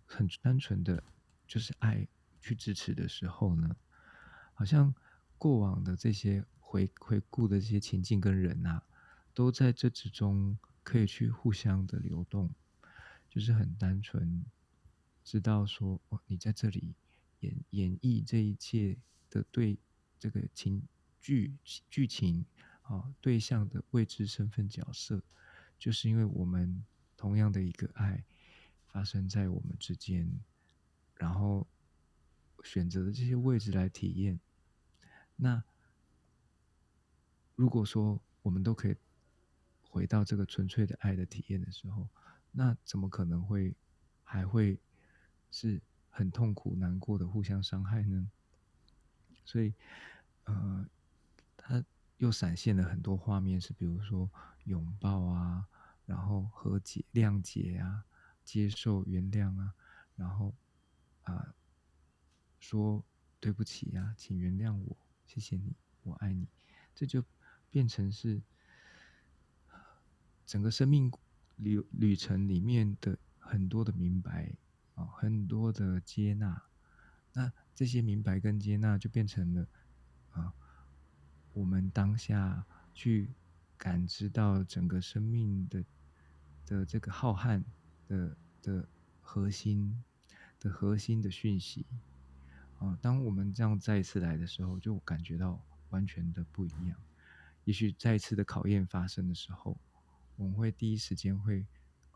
[0.05, 1.03] 很单纯的
[1.45, 2.07] 就是爱
[2.39, 3.75] 去支持的时候呢，
[4.53, 4.95] 好像
[5.37, 8.83] 过往的这些回回顾的这些情境跟人啊，
[9.33, 12.49] 都在这之中可以去互相的流动，
[13.29, 14.45] 就是很单纯
[15.23, 16.95] 知道说哦，你在这里。
[17.41, 18.95] 演演绎这一切
[19.27, 19.75] 的对
[20.19, 20.83] 这个情
[21.19, 21.57] 剧
[21.89, 22.45] 剧情
[22.83, 25.23] 啊对象的位置身份角色，
[25.79, 26.85] 就是因为我们
[27.17, 28.23] 同样的一个爱
[28.89, 30.31] 发生在我们之间，
[31.15, 31.67] 然后
[32.63, 34.39] 选择的这些位置来体验。
[35.35, 35.63] 那
[37.55, 38.95] 如果说我们都可以
[39.91, 42.09] 回到这个纯粹的爱的体验的时候，
[42.51, 43.75] 那怎么可能会
[44.23, 44.79] 还会
[45.51, 45.79] 是？
[46.13, 48.29] 很痛苦、难过的互相伤害呢，
[49.45, 49.73] 所以，
[50.43, 50.85] 呃，
[51.55, 51.81] 他
[52.17, 54.29] 又闪现了很多画面，是比如说
[54.65, 55.65] 拥抱啊，
[56.05, 58.03] 然后和解、谅解啊，
[58.43, 59.73] 接受、原谅啊，
[60.17, 60.53] 然后
[61.23, 61.55] 啊、
[62.59, 63.01] 说
[63.39, 65.73] 对不起啊，请原谅我，谢谢你，
[66.03, 66.45] 我爱你，
[66.93, 67.23] 这就
[67.69, 68.41] 变成是
[70.51, 71.09] 整个生命
[71.55, 74.51] 旅旅程里面的很多的明白
[74.95, 75.05] 啊。
[75.05, 76.61] 很多的接纳，
[77.31, 79.65] 那这些明白跟接纳就变成了
[80.31, 80.53] 啊，
[81.53, 83.29] 我们当下去
[83.77, 85.85] 感知到整个生命的
[86.65, 87.63] 的这个浩瀚
[88.09, 88.89] 的的
[89.21, 90.03] 核心
[90.59, 91.85] 的核心的讯息
[92.77, 95.57] 啊，当我们这样再一次来的时候，就感觉到
[95.91, 96.99] 完全的不一样。
[97.63, 99.77] 也许再一次的考验发生的时候，
[100.41, 101.63] 我们会第一时间会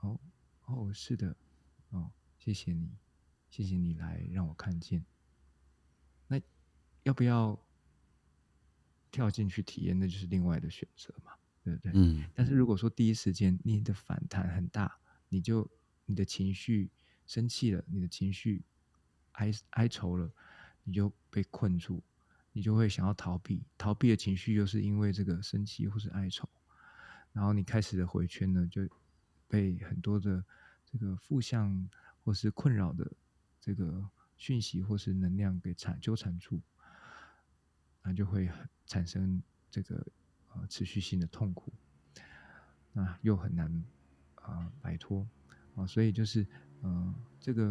[0.01, 0.19] 哦
[0.65, 1.37] 哦，是的
[1.89, 2.11] 哦。
[2.39, 2.89] 谢谢你，
[3.51, 5.05] 谢谢你来让我看见。
[6.27, 6.41] 那
[7.03, 7.55] 要不要
[9.11, 9.97] 跳进去体验？
[9.99, 11.33] 那就是另外的选择嘛，
[11.63, 11.91] 对不对？
[11.93, 12.27] 嗯。
[12.33, 15.69] 但是如果说第一时间你的反弹很大，你就
[16.05, 16.89] 你的情绪
[17.27, 18.65] 生气了，你的情绪
[19.33, 20.33] 哀哀愁了，
[20.83, 22.01] 你就被困住，
[22.53, 23.63] 你就会想要逃避。
[23.77, 26.49] 逃避的情绪又是因为这个生气或是哀愁，
[27.35, 28.81] 然后你开始的回圈呢，就
[29.47, 30.43] 被很多的
[30.83, 31.87] 这个负向。
[32.25, 33.07] 或是困扰的
[33.61, 34.03] 这个
[34.35, 36.59] 讯息，或是能量给缠纠缠住，
[38.01, 38.49] 那就会
[38.87, 40.03] 产生这个
[40.51, 41.71] 呃持续性的痛苦，
[42.93, 43.71] 那又很难
[44.37, 45.29] 啊、呃、摆脱
[45.75, 46.41] 啊，所以就是
[46.81, 47.63] 嗯、呃、这个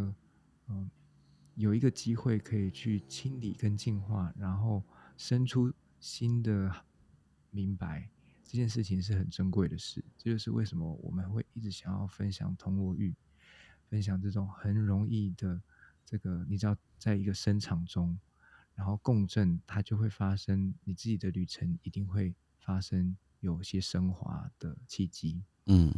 [0.68, 0.90] 嗯、呃、
[1.56, 4.84] 有一个机会可以去清理跟净化，然后
[5.16, 6.72] 生出新的
[7.50, 8.08] 明白，
[8.44, 10.04] 这件事情是很珍贵的事。
[10.16, 13.14] 这就是为什么我们会一直想要分享铜锣玉。
[13.90, 15.60] 分享这种很容易的
[16.04, 18.18] 这个，你知道，在一个声场中，
[18.74, 25.44] 然后共振，它就会发生，你自己的旅程一定会发生有些升华的契机。
[25.66, 25.92] 嗯，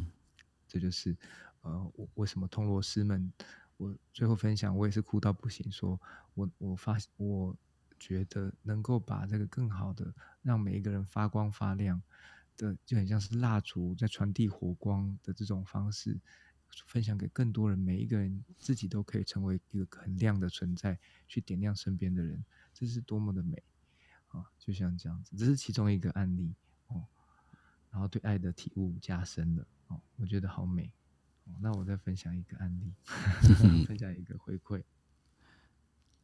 [0.66, 1.16] 这就是
[1.62, 3.32] 呃，我为什么铜锣师们，
[3.78, 5.98] 我最后分享，我也是哭到不行，说
[6.35, 7.56] 我我发我
[7.98, 12.02] 觉得能够把这个更好的让每一个人发光发亮
[12.57, 16.19] 的，就很像是蜡烛在传递火光的这种方式。
[16.88, 23.62] 分享给更多人，每一个人自己都可以成为一个很亮的存在，去点亮身边的人，这是多么的美
[24.29, 24.51] 啊！
[24.59, 26.55] 就像这样子，这是其中一个案例
[26.88, 27.07] 哦。
[27.90, 30.92] 然后对爱的体悟加深了哦，我觉得好美
[31.45, 31.55] 哦。
[31.62, 32.92] 那我再分享一个案例，
[33.87, 34.83] 分享一个回馈，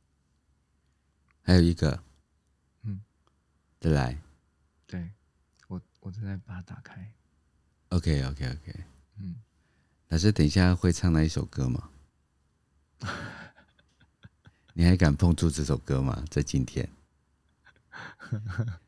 [1.41, 2.03] 还有一个，
[2.83, 3.01] 嗯，
[3.81, 4.21] 再来，
[4.87, 5.11] 对
[5.73, 7.11] 我，我正在把它打开。
[7.89, 8.85] OK，OK，OK，
[9.19, 9.37] 嗯。
[10.09, 11.89] 老师，等一下会唱那一首歌吗？
[14.75, 16.23] 你还敢碰触这首歌吗？
[16.31, 16.87] 在今天？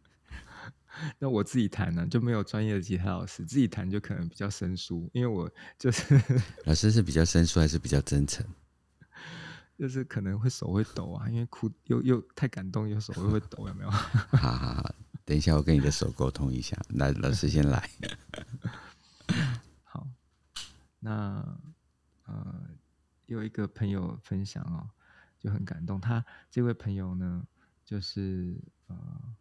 [1.19, 6.21] 那我自己弹呢，就没有专业的吉他老师，自己弹就可能比较生疏，因为我就是
[6.67, 8.47] 老师是比较生疏还是比较真诚？
[9.79, 13.91] 就是可能会手会抖啊，因为哭又又太感动，又手会会抖，有没有？
[13.91, 14.95] 好好好，
[15.25, 17.89] 等一下我跟你的手沟通一下， 来，老师先来。
[19.83, 20.07] 好
[21.01, 21.59] 那
[22.27, 22.69] 呃，
[23.27, 24.91] 有一个朋友分享哦，
[25.39, 26.01] 就很感动。
[26.01, 27.47] 他这位朋友呢，
[27.85, 28.55] 就是
[28.87, 29.37] 呃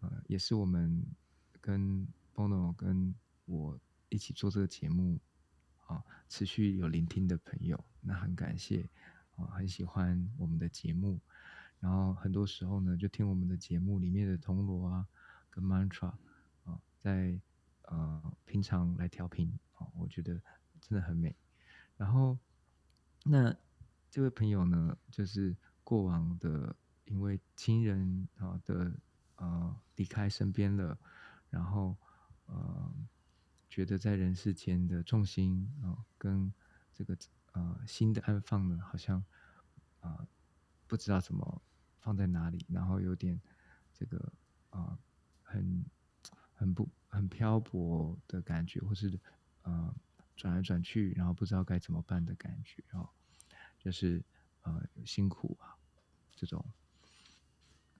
[0.00, 1.04] 呃，也是我们
[1.60, 3.14] 跟 Bono 跟
[3.44, 5.20] 我一起做这个节目
[5.86, 8.88] 啊，持续有聆听的朋友，那很感谢
[9.36, 11.20] 啊，很喜欢我们的节目，
[11.80, 15.06] 然后很多时候呢，就听我们的节目里面的铜锣啊，
[15.50, 16.12] 跟 mantra
[16.64, 17.40] 啊，在
[17.82, 20.40] 呃平常来调频啊，我觉得
[20.80, 21.36] 真的很美。
[21.96, 22.38] 然后
[23.24, 23.56] 那。
[24.08, 28.90] 这位朋友呢，就是过往的，因为亲人啊的
[29.34, 30.98] 呃离开身边了，
[31.50, 31.94] 然后
[32.46, 32.90] 呃
[33.68, 36.50] 觉得在人世间的重心啊、跟
[36.94, 37.14] 这个
[37.52, 39.22] 呃心的安放呢，好像
[40.00, 40.26] 啊、
[40.86, 41.62] 不知道怎么
[42.00, 43.40] 放在哪里，然后有点
[43.92, 44.32] 这个
[44.70, 44.98] 啊、
[45.42, 45.84] 很
[46.54, 49.18] 很不很漂泊的感觉，或是
[49.62, 49.94] 呃
[50.36, 53.08] 转来转去，然后不知道该怎么办的感觉哦。
[53.78, 54.22] 就是
[54.62, 55.76] 呃辛苦啊，
[56.34, 56.64] 这种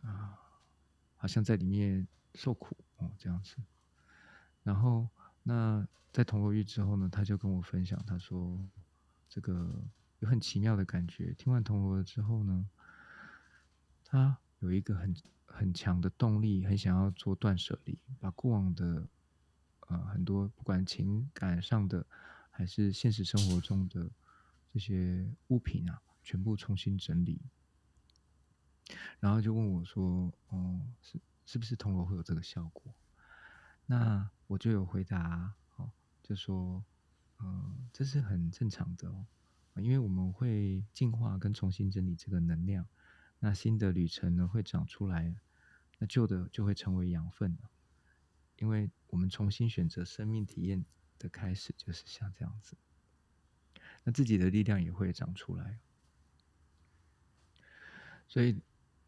[0.03, 0.38] 啊，
[1.16, 3.57] 好像在里面受苦哦这样子。
[4.62, 5.09] 然后
[5.44, 8.59] 那在铜锣浴之后呢，他就跟我分享，他说
[9.29, 9.85] 这个
[10.18, 11.33] 有很奇妙的感觉。
[11.35, 12.68] 听完铜锣之后呢，
[14.16, 19.07] 他有一个很很强的动力，很想要做断舍离，把过往的
[19.88, 22.07] 呃很多不管情感上的
[22.50, 24.11] 还是现实生活中的。
[24.72, 27.40] 这些物品啊，全部重新整理，
[29.18, 32.94] 然后就问我说：“哦，是是不是铜锣会有这个效果？”
[33.87, 35.90] 那我就有回答，哦，
[36.22, 36.85] 就说
[37.40, 39.24] ：“嗯，这是很正常的哦，
[39.76, 42.87] 因为我们会净化跟重新整理这个能量，
[43.38, 45.35] 那新的旅程呢会长出来，
[45.99, 47.57] 那旧的就会成为养分，
[48.57, 50.85] 因为我们重新选择生命体验
[51.18, 52.77] 的开始，就是像这样子。”
[54.05, 55.79] 那自己的力量也会长出来，
[58.27, 58.61] 所以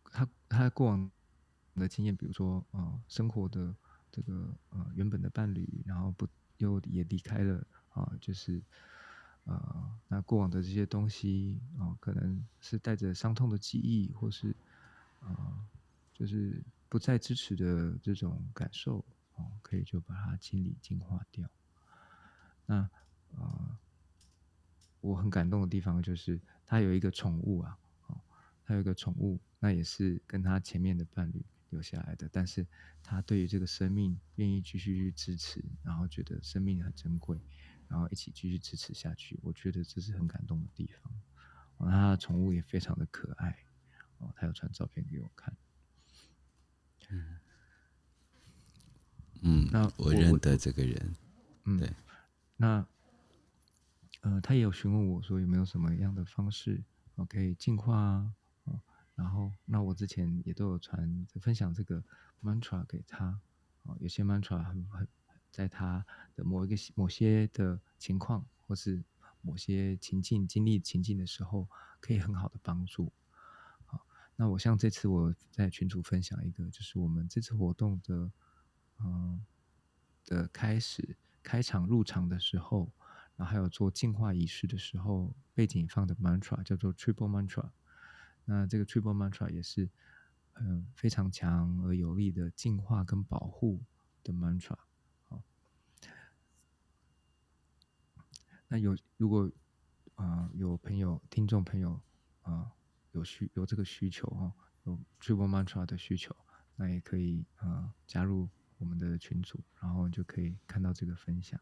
[0.05, 1.11] 他他过往
[1.75, 3.75] 的经验，比如说啊、呃，生活的
[4.11, 8.61] 这个呃原本的伴侣，然后不又也离开了啊、就是、
[9.49, 14.55] 呃，那过往的这些东西啊、可能是带着伤痛的记忆，或是
[15.21, 15.67] 啊、呃，
[16.15, 21.49] 就是不再支持的这种感受啊、可以就把它清理净化掉。
[22.67, 22.89] 那啊。
[23.33, 23.79] 呃
[25.01, 28.21] 我很感动的地方就是他有一个宠物啊，哦，
[28.65, 32.67] 他有一个宠物，那也是跟他前面的伴侣留下来的，但是
[33.01, 37.41] 他对于这个生命愿意继续去支持，然后觉得生命很珍贵，
[37.89, 41.13] 然后一起继续支持下去，我觉得这是很感动的地方。
[41.79, 43.59] 哦，他的宠物也非常的可爱，
[44.19, 45.57] 哦，他有传照片给我看。
[47.11, 47.39] 嗯，
[49.43, 51.17] 嗯，那我认得这个人，
[51.65, 51.93] 嗯，对，
[52.57, 52.87] 那。
[54.23, 56.83] 呃，他也有询问我说有没有什么样的方式，
[57.15, 58.83] 我可以进化啊，
[59.15, 62.03] 然后那我之前也都有传分享这个
[62.43, 63.41] mantra 给他，
[63.85, 65.09] 哦有些 mantra 很很
[65.51, 69.03] 在他的某一个某些的情况或是
[69.41, 71.69] 某些情境经历情境的时候，
[72.01, 73.13] 可以很好的帮助。
[73.87, 74.07] 好，
[74.37, 78.31] 那我像这次我在群组分享一个，就是我们这次活动的，
[79.01, 79.45] 嗯
[80.25, 82.91] 的开始开场入场的时候。
[83.37, 87.71] 然后还有做净化仪式的时候，背景放的 mantra 叫做 Triple Mantra。
[88.45, 89.89] 那这个 Triple Mantra 也是，
[90.55, 93.81] 嗯，非常强而有力的净化跟保护
[94.25, 94.77] 的 mantra。
[98.69, 99.51] 那有如果
[100.17, 102.01] 啊、有朋友听众朋友
[102.43, 102.71] 啊、
[103.13, 104.53] 有需有这个需求哈，
[104.85, 106.37] 有 Triple Mantra 的需求，
[106.77, 111.59] 那也可以啊、加入我们的群组，然后就可以看到这个分享。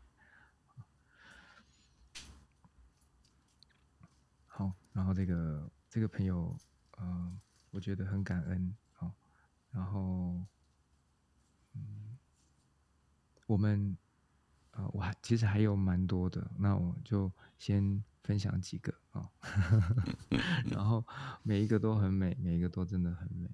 [4.47, 6.59] 好，然后这个这个朋友，
[6.99, 7.40] 嗯、呃，
[7.71, 9.12] 我觉得很感恩，好，
[9.71, 10.47] 然后，
[11.75, 12.16] 嗯，
[13.47, 13.97] 我们，
[14.76, 19.28] 呃，我还其实还有蛮多的，那我就先分享几个啊，
[20.70, 21.04] 然后
[21.42, 23.48] 每一个都很美，每一个都真的很美。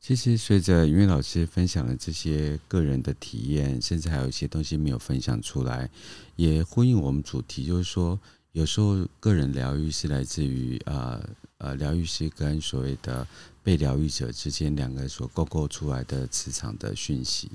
[0.00, 5.88] 其实随着云老师分享了这些个人的体验，甚至还有一些东西没有分享出来，
[6.36, 8.18] 也呼应我们主题，就是说。
[8.52, 11.26] 有时候，个人疗愈是来自于呃
[11.56, 13.26] 呃，疗愈师跟所谓的
[13.62, 17.50] 被疗愈者之间两个所构构出来的磁场的讯息，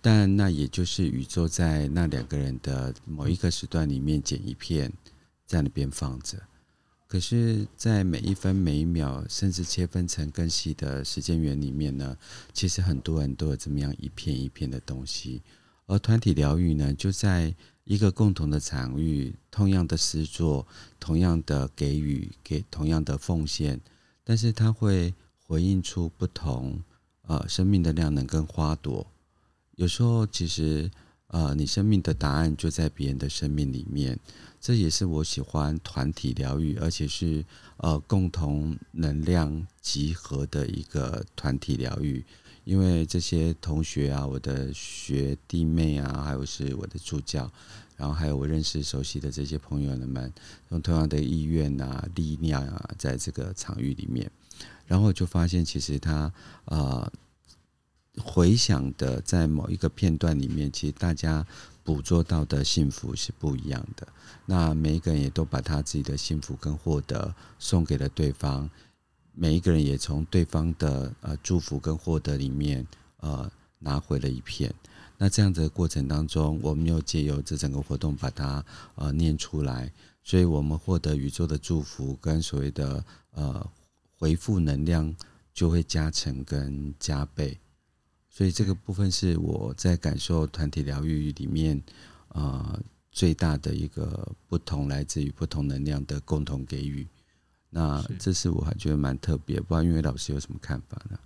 [0.00, 4.92] 但那也就是宇宙在那两个人的某一个时段里面剪一片，
[5.46, 6.38] 在那边放着。
[7.06, 12.16] 可是，在每一分每一秒，甚至切分成更细的时间元里面呢，
[12.52, 15.42] 其实很多人都有这么样一片一片的东西，
[15.86, 17.54] 而团体疗愈呢，就在。
[17.88, 20.66] 一个共同的场域，同样的施作，
[21.00, 23.80] 同样的给予，给同样的奉献，
[24.22, 25.14] 但是它会
[25.46, 26.82] 回应出不同
[27.22, 29.06] 呃生命的量能跟花朵。
[29.78, 30.90] 有时候其实
[31.28, 34.18] 呃，你生命的答案就在别人的生命里面。
[34.60, 37.44] 这也是我喜欢团体疗愈，而且是
[37.76, 42.24] 呃共同能量集合的一个团体疗愈。
[42.64, 47.48] 因为这些同学啊，我的学弟妹啊，还有是我的助教，
[47.96, 50.32] 然后还有我认识熟悉的这些朋友们，
[50.70, 54.28] 用同样的意愿啊、力量啊，在这个场域里面，
[54.86, 56.32] 然后就发现，其实他
[56.64, 57.10] 呃
[58.18, 61.46] 回想的在某一个片段里面，其实大家
[61.82, 64.06] 捕捉到的幸福是不一样的。
[64.46, 68.68] 那每一个人也都把他自己的幸福跟获得送给了对方。
[69.32, 72.84] 每一个人也从对方的呃祝福跟获得里面
[73.18, 74.74] 呃拿回了一片。
[75.16, 78.64] 那这样子的过程当中，我们又借由这整个活动把它
[78.96, 79.92] 呃念出来，
[80.22, 83.64] 所以我们获得宇宙的祝福跟所谓的呃
[84.18, 85.14] 回复能量
[85.54, 87.58] 就会加成跟加倍。
[88.38, 91.82] 所以这个部分是我在感受团体疗愈里面
[92.28, 92.80] 呃
[93.10, 97.04] 最大的一个不同，来自于不同能量的共同给予。
[97.68, 101.18] 那这是我还觉得蛮特别，不知道因为老师有什么看法呢？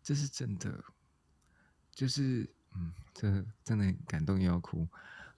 [0.00, 0.84] 这是真的，
[1.92, 4.86] 就是嗯，这真的很感动又要哭。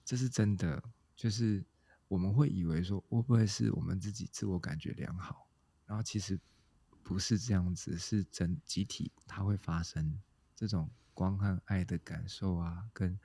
[0.05, 0.83] 这是真的，
[1.15, 1.63] 就是
[2.07, 5.47] 我们会以为说会不会是我们自己自我感觉良好，
[5.87, 6.39] 然后其实
[7.03, 10.19] 不是这样子，是整集体它会发生
[10.55, 13.19] 这种光和爱的感受啊，跟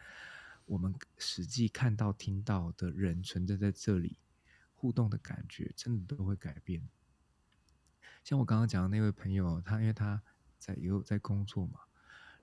[0.66, 4.18] 我们实际看到听到的人存在在这里。
[4.80, 6.88] 互动的感觉真的都会改变。
[8.22, 10.22] 像我刚刚讲的那位朋友，他因为他
[10.56, 11.80] 在也有在工作嘛，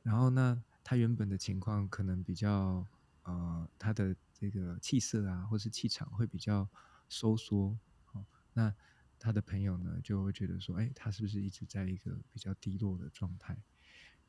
[0.03, 2.86] 然后呢，他原本的情况可能比较
[3.23, 6.67] 呃，他的这个气色啊，或是气场会比较
[7.07, 7.77] 收缩。
[8.11, 8.75] 哦，那
[9.20, 13.57] 他的朋友呢，就会觉得说，哎，他是不是一直在一个比较低落的状态？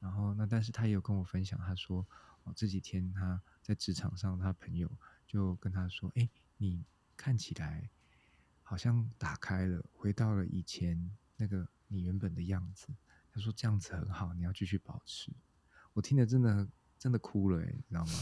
[0.01, 2.07] 然后那但是他也有跟我分享，他说，
[2.45, 4.91] 哦，这几天他在职场上，他朋友
[5.27, 6.85] 就跟他说，哎，你
[7.17, 7.91] 看起来。
[8.69, 12.89] 好像打开了，回到了以前那个你原本的样子。
[13.33, 15.31] 他说这样子很好，你要继续保持。
[15.93, 16.69] 我听得真的
[16.99, 18.13] 真的哭了，诶，你知道吗？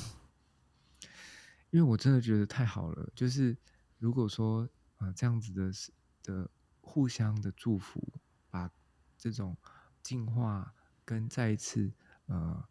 [1.70, 3.10] 因为我真的觉得太好了。
[3.14, 3.56] 就是
[3.98, 5.72] 如果说呃这样子的
[6.24, 6.50] 的
[6.80, 8.02] 互相的祝福，
[8.50, 8.68] 把
[9.16, 9.56] 这种
[10.02, 11.92] 进化跟再一次
[12.26, 12.66] 呃，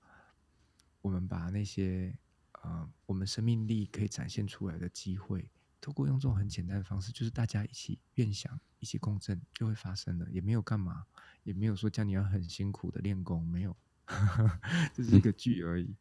[1.01, 2.17] 我们把那些
[2.63, 5.49] 呃我们生命力可以展现出来的机会。
[5.79, 10.25] 透过用这种很简单的方式，就是大家一起愿想、一起共振，就会发生了。
[10.31, 11.05] 也没有干嘛，
[11.43, 13.75] 也没有说叫你要很辛苦的练功，没有，
[14.95, 15.93] 这是一个剧而已。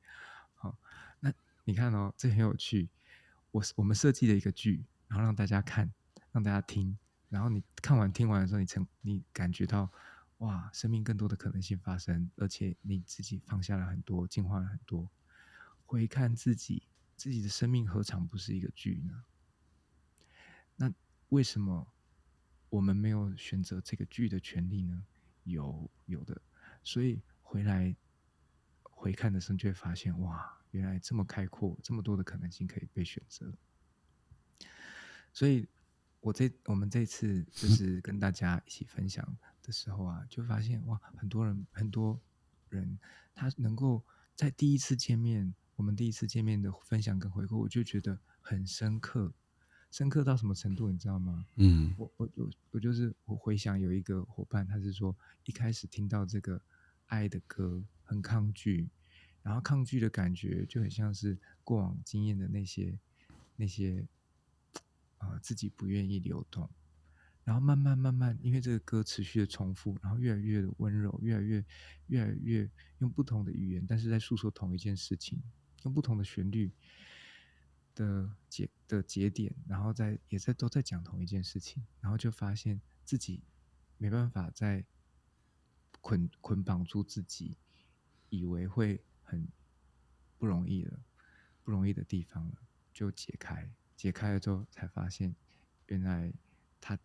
[0.55, 0.78] 好，
[1.18, 1.32] 那
[1.64, 2.88] 你看哦，这很有趣。
[3.50, 5.92] 我我们设计了一个剧，然后让大家看，
[6.30, 6.96] 让大家听，
[7.32, 9.90] 然后你看完听完的时候，你成你感觉到
[10.38, 15.10] 哇，生命更多的可能性发生，而且你自己放下了很多，进化了很多。
[15.86, 16.82] 回看自己，
[17.16, 19.24] 自己的生命何尝不是一个剧呢？
[20.76, 20.92] 那
[21.30, 21.90] 为什么
[22.68, 25.02] 我们没有选择这个剧的权利呢？
[25.44, 26.38] 有有的，
[26.84, 27.96] 所以回来
[28.82, 33.54] 回看的时候，就会发现哇，原来这么开阔，这么多的可能性可以被选择。
[35.32, 35.66] 所以，
[36.22, 42.18] 我这我们这次就 是跟大家一起分享的时候啊，就发现哇，很多人很多
[42.70, 42.98] 人
[43.34, 44.02] 他能够
[44.34, 49.34] 在第一次见面，我们第一次见面的分享跟回顾，我就觉得很深刻。
[49.90, 51.44] 深刻到什么程度，你知道吗？
[51.56, 55.14] 嗯，我我我我就是我回想有一个伙伴，他是说
[55.44, 56.62] 一开始听到这个
[57.08, 58.88] 爱的歌很抗拒，
[59.42, 62.98] 然后抗拒的感觉就很像是过往经验的那些
[63.56, 64.21] 那些啊、
[65.22, 66.68] 呃、自己不愿意流动，
[67.44, 71.64] 然后慢慢慢慢，因为这个歌持续的重复，然后越来越温柔，越来越
[72.08, 75.42] 越来越用不同的语言，但是在诉说同一件事情，
[75.84, 76.72] 用不同的旋律。
[77.94, 83.42] 的节的节点，然后在也在都在讲同一件事情，然后就发现自己
[83.98, 84.82] 没办法再
[86.00, 87.58] 捆捆绑住自己，
[88.30, 89.46] 以为会很
[90.38, 91.04] 不容易了，
[91.62, 92.54] 不容易的地方了，
[92.94, 93.70] 就解开，
[94.03, 95.32] 解开了之后才发现，
[95.86, 96.32] 原来
[96.80, 96.98] 他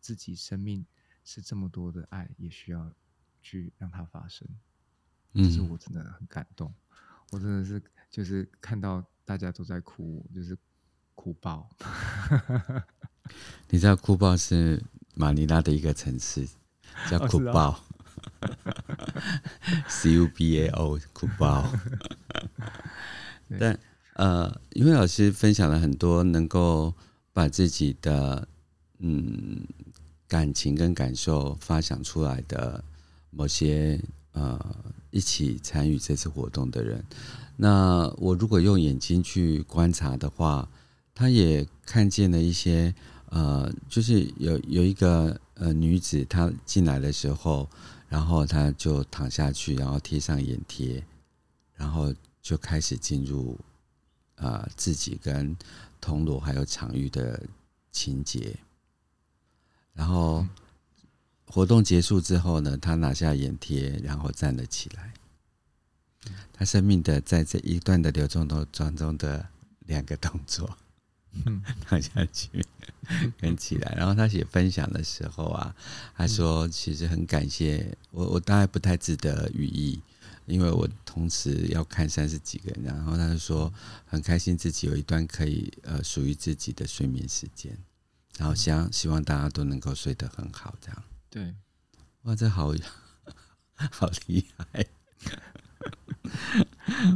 [0.00, 0.86] 自己生命
[1.24, 2.92] 是这么多的爱，也需要
[3.42, 4.46] 去让它发生。
[5.32, 6.72] 嗯，这是我真的很感动，
[7.32, 9.04] 我真的是就是看到。
[9.26, 10.54] 大家都在哭，就是
[11.14, 11.66] 哭爆。
[13.70, 14.84] 你知道哭爆是
[15.14, 16.46] 马尼拉的一个城市，
[17.08, 17.82] 叫哭爆，
[19.88, 21.72] C U B A O，哭爆。
[23.58, 23.80] 但
[24.14, 26.94] 呃，因为老师分享了很多能够
[27.32, 28.46] 把自己的
[28.98, 29.66] 嗯
[30.28, 32.82] 感情跟感受发想出来的
[33.30, 34.00] 某些
[34.32, 34.58] 呃
[35.10, 37.04] 一起参与这次活动的人，
[37.56, 40.68] 那我如果用眼睛去观察的话，
[41.12, 42.94] 他也看见了一些
[43.30, 47.68] 呃，就是有有一个呃女子，她进来的时候，
[48.08, 51.04] 然后她就躺下去，然后贴上眼贴，
[51.74, 53.58] 然后就开始进入。
[54.36, 55.56] 啊、呃，自己跟
[56.00, 57.40] 铜锣还有场域的
[57.90, 58.56] 情节，
[59.92, 60.46] 然后
[61.46, 65.14] 活动结束之后呢，他拿下眼贴，然后站了起来。
[66.52, 69.46] 他生命的在这一段的流动当中的
[69.80, 70.76] 两个动作，
[71.84, 72.64] 躺下去
[73.38, 73.94] 跟起来。
[73.96, 75.74] 然后他写分享的时候啊，
[76.16, 80.00] 他说其实很感谢我，我大概不太值得语意。
[80.46, 83.72] 因为我同时要看三十几个人，然后他就说
[84.04, 87.76] 很开心自己有一段可以呃属于自己的睡眠时间，
[88.38, 91.02] 然后想希望大家都能够睡得很好，这样。
[91.30, 91.54] 对，
[92.22, 92.72] 哇，这好
[93.74, 94.86] 好厉害！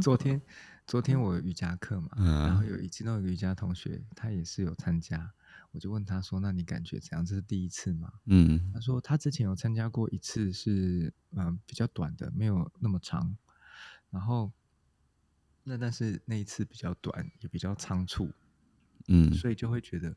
[0.01, 0.41] 昨天
[0.85, 5.31] 昨天我有瑜伽课嘛，然后有一其中有个瑜伽同学，他也是有参加。
[5.71, 7.23] 我就问他说：“那你感觉怎样？
[7.25, 13.37] 这是第一次吗？”嗯，他说他之前有参加过一次是，是嗯比较短的，没有那么长。
[14.09, 14.51] 然后
[15.63, 18.31] 那但是那一次比较短，也比较仓促，
[19.07, 20.15] 嗯，所以就会觉得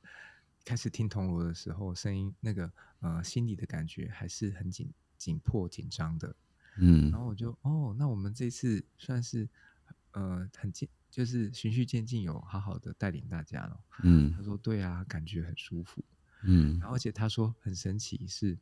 [0.64, 6.34] 开始听铜锣的时候，声音那个呃心里的感觉还是很紧紧迫紧张的，
[6.78, 7.10] 嗯。
[7.10, 9.46] 然后我就哦，那我们这次算是
[10.12, 10.88] 呃很近。
[11.12, 13.80] 就是循序渐进，有好好的带领大家了。
[14.02, 16.02] 嗯，他说对啊，感觉很舒服。
[16.44, 18.56] 嗯，然后而且他说很神奇，是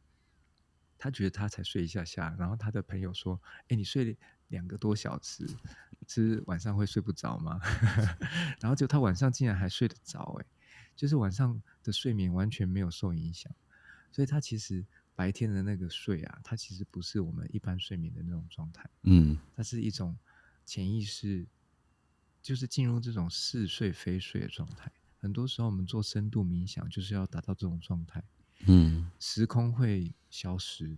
[0.98, 3.40] 他觉得他才睡一下下，然后他的朋友说
[3.70, 5.48] ：“哎，你睡两个多小时，
[6.08, 7.60] 是晚上会睡不着吗？”
[8.60, 10.46] 然后就他晚上竟然还睡得着，哎，
[10.96, 13.54] 就是晚上的睡眠完全没有受影响。
[14.10, 14.84] 所以他其实
[15.14, 18.90] 白天的那个睡啊，他其实不是我们一般睡眠的那种状态。
[19.04, 20.18] 嗯，它是一种
[20.66, 21.46] 潜意识。
[22.42, 24.90] 就是进入这种似睡非睡的状态。
[25.18, 28.24] 很多时候，我们做深度冥想，就是要达到这种状态。
[28.66, 30.96] 嗯，时空会消失，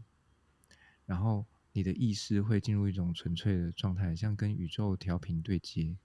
[1.05, 5.97] 然后你的意识会进入一种纯粹的状态，像跟宇宙调频对接。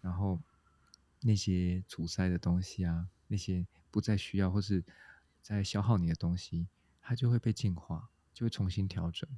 [0.00, 0.40] 然后
[1.20, 4.84] 那些阻塞的东西啊，那些不再需要或是
[5.40, 6.66] 在消耗你的东西，
[7.00, 9.28] 它就会被净化，就会重新调整。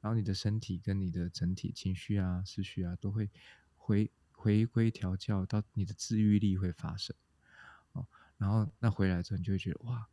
[0.00, 3.30] 然后你的身体跟你的整体情绪啊、思绪啊，都会
[3.76, 4.10] 回。
[4.42, 7.14] 回归调教到你的治愈力会发生，
[7.92, 8.04] 哦，
[8.38, 10.08] 然后那回来之后，你就会觉得哇，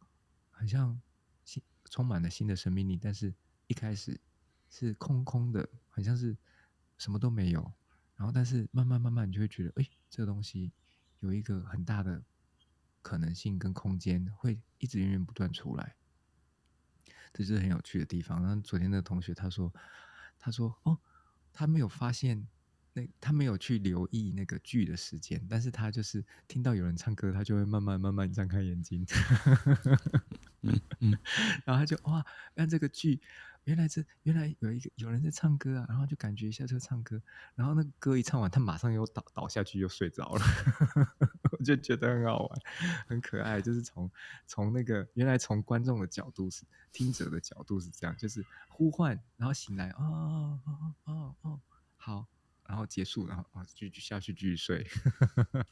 [0.52, 1.02] 很像
[1.44, 3.34] 新充满了新的生命力，但是
[3.66, 4.22] 一开始
[4.70, 6.38] 是空空的，很像是
[7.00, 7.74] 什么都没有。
[8.18, 10.72] 然后，但是慢慢慢慢，你就会觉得，哎，这个东西
[11.22, 12.22] 有一个很大的
[13.02, 15.96] 可能性跟空间，会一直源源不断出来。
[17.34, 18.44] 这就是很有趣的地方。
[18.44, 19.74] 然后昨天那同学他说，
[20.38, 21.00] 他说哦，
[21.52, 22.48] 他没有发现。
[22.94, 29.06] 那他没有去留意那个剧的时间，但是他就是听到有人唱歌，他就会慢慢慢慢张开眼睛，
[30.62, 31.18] 嗯嗯，
[31.66, 32.26] 然后他就哇，
[32.56, 33.22] 看这个剧，
[33.66, 37.22] 原来这原来有一个有人在唱歌啊，然后就感觉一下就唱歌，
[37.56, 40.42] 然后那个歌一唱完，他马上又倒倒下去又睡着了，
[41.58, 42.60] 我就觉得很好玩，
[43.08, 44.10] 很可爱，就是从
[44.48, 51.62] 从那个原来从观众的角度是听者的角度是这样，就是呼唤，然后醒来，哦哦哦哦，
[51.96, 52.26] 好。
[52.80, 54.88] 然后结束，然后啊，继续下去继续睡，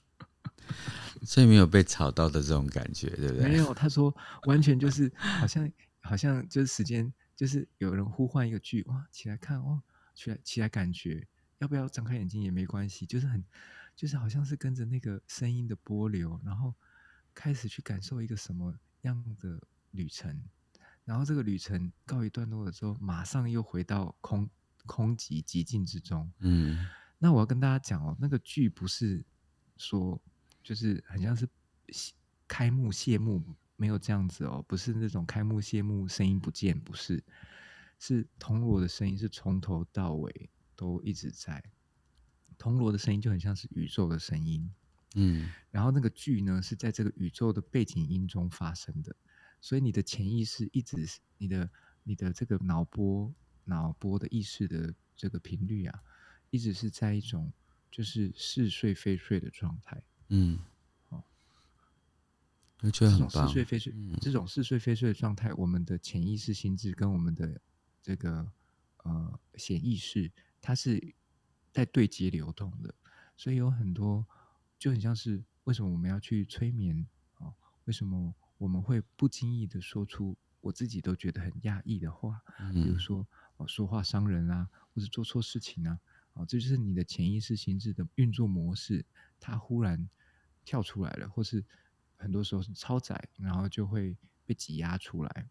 [1.23, 3.47] 所以没有被吵到的这种感觉，对不对？
[3.47, 9.81] 没有，他说 完全就是好像好像就是时间，就是有人呼唤一个剧，哇，起来看哇，
[10.13, 11.25] 起来起来感觉，
[11.59, 13.41] 要不要张开眼睛也没关系，就是很
[13.95, 16.75] 就是好像是跟着那个声音的波流，然后
[17.33, 19.57] 开始去感受一个什么样的
[19.91, 20.43] 旅程，
[21.05, 24.49] 然后这个旅程告一段落的时候，马上又回到空。
[24.87, 26.87] 空寂寂静之中，嗯，
[27.19, 29.23] 那我要跟大家讲哦，那个剧不是
[29.75, 30.19] 说
[30.63, 31.47] 就是很像是
[32.47, 33.43] 开幕谢幕，
[33.75, 37.23] 没有这样子哦，不是那种开幕谢幕声音不见，不是，
[37.99, 41.63] 是铜锣的声音是从头到尾都一直在，
[42.57, 44.73] 铜锣的声音就很像是宇宙的声音，
[45.15, 49.15] 嗯，然后那个剧呢是在这个宇宙的背景音中发生的，
[49.59, 51.07] 所以你的潜意识一直
[51.37, 51.69] 你的
[52.03, 53.33] 你的这个脑波。
[53.67, 56.03] 脑波的意识的这个频率啊，
[56.49, 57.51] 一直是在一种
[57.91, 60.01] 就是似睡非睡的状态。
[60.29, 60.59] 嗯，
[61.09, 61.23] 哦，
[62.91, 67.59] 这种似睡非睡，嗯、这种似睡非睡的状态，我们的潜意识心智跟我们的
[68.01, 68.51] 这个
[69.03, 71.13] 呃显意识，它是
[71.71, 72.93] 在对接流动的，
[73.35, 74.25] 所以有很多
[74.79, 77.05] 就很像是为什么我们要去催眠
[77.35, 77.53] 啊？
[77.85, 82.41] 为什么我们会不经意的说出我自己都觉得很压抑的话？
[82.59, 83.25] 嗯、比如说
[83.57, 85.99] 哦，说话伤人啊，或者做错事情啊，
[86.33, 89.05] 哦，这就是你的潜意识心智的运作模式，
[89.39, 90.09] 它忽然
[90.63, 91.63] 跳出来了，或是
[92.15, 95.47] 很多时候是超载，然后就会被挤压出来。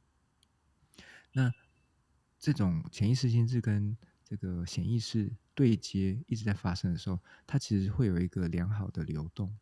[1.33, 1.53] 那
[2.39, 9.57] 这种潜意识心智跟这个显意识对接一直在发生的时候，它其实会有一个良好的流动，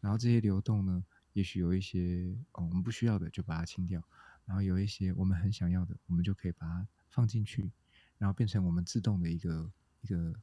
[0.00, 4.02] 然后这些流动呢，也许有一些哦我们不需要的就把它清掉，
[4.44, 7.70] 然后有一些我们很想要的，我们就可以把它放进去，
[8.18, 9.70] 然后变成我们自动的一个
[10.02, 10.34] 一个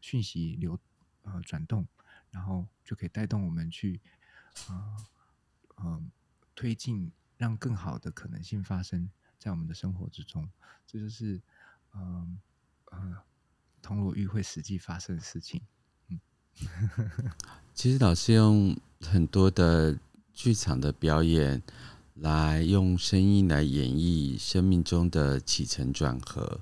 [0.00, 0.78] 讯息流
[1.22, 1.86] 呃转动，
[2.30, 4.00] 然后就可以带动我们去
[4.68, 4.96] 啊
[5.76, 6.02] 嗯、呃呃、
[6.54, 10.48] 推进，让更好的可能性发生在我们的生活之中，
[10.86, 11.42] 这就是
[11.92, 12.38] 嗯。
[12.96, 13.16] 嗯，
[13.82, 15.60] 铜锣浴会实际发生的事情。
[16.06, 16.20] 嗯，
[17.74, 19.98] 其实老师用很多的
[20.32, 21.60] 剧场的表演，
[22.14, 26.60] 来用声音来演绎生命中的起承转合，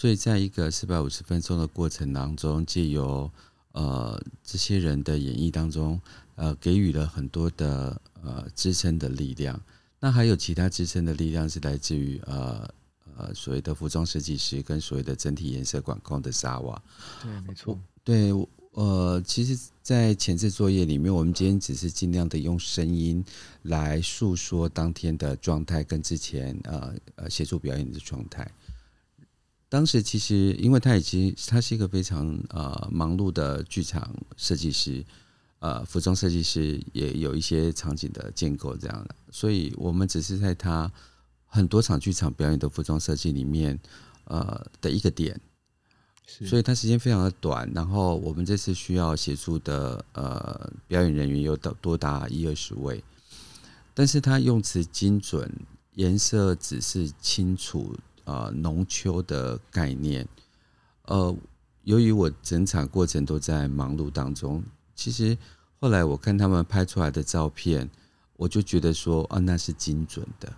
[0.00, 3.30] 所以在一个四百五十分钟的过程当中，借由
[3.72, 6.00] 呃这些人的演绎当中，
[6.36, 9.60] 呃给予了很多的呃支撑的力量。
[9.98, 12.66] 那还有其他支撑的力量是来自于呃。
[13.18, 16.82] 呃，所谓的服装设计师跟所谓的整体颜色管控的沙瓦，
[17.22, 18.32] 对，没错，对，
[18.72, 23.22] 呃，其实，在前置作业里面，我们今天只是尽量的用声音
[23.64, 28.50] 来诉说当天的状态，跟之前呃呃协助表演的状态。
[29.70, 35.02] 当时其实，因为他已经他是一个非常呃忙碌的剧场设计师，
[35.60, 40.92] 呃，服装设计师也有一些场景的建构这样的，所以我们只是在他。
[41.52, 43.76] 很多场剧场表演的服装设计里面，
[44.26, 45.40] 呃的一个点，
[46.46, 47.68] 所以他时间非常的短。
[47.74, 53.02] 然后我们这次需要协助的呃表演人员有到多达一二十位，
[53.94, 55.52] 但是他用词精准，
[55.96, 60.26] 颜色只是清楚，呃浓秋的概念。
[61.04, 61.34] 呃，
[61.84, 64.62] 由于我整场过程都在忙碌当中，
[64.94, 65.36] 其实
[65.80, 67.88] 后来我看他们拍出来的照片，
[68.36, 70.52] 我就觉得说啊，那是精准的。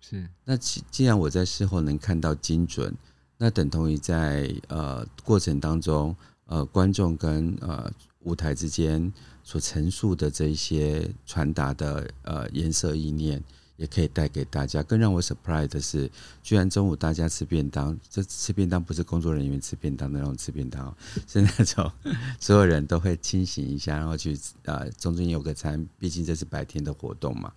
[0.00, 2.94] 是，那既既然我在事后能看到精准，
[3.36, 13.42] 那等同于在呃过程当中，呃观众跟呃舞台之间所陈述的这一些传达的呃颜色意念，
[13.80, 14.82] 也可以带给大家。
[14.82, 16.08] 更让我 surprise 的是，
[16.42, 20.94] 居然中午大家吃便当，这吃便当不是工作人员吃便当的那种吃便当，
[21.26, 21.90] 是那种
[22.38, 27.50] 所有人都会清醒一下，然后去呃中间有个餐，毕竟这是白天的活动嘛。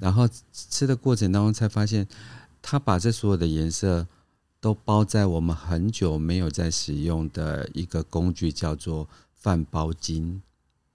[0.00, 2.08] 然后吃的过程当中才发现，
[2.62, 4.06] 他把这所有的颜色
[4.60, 10.40] 都包在我们很久没有在使用的一个工具，叫做饭包巾。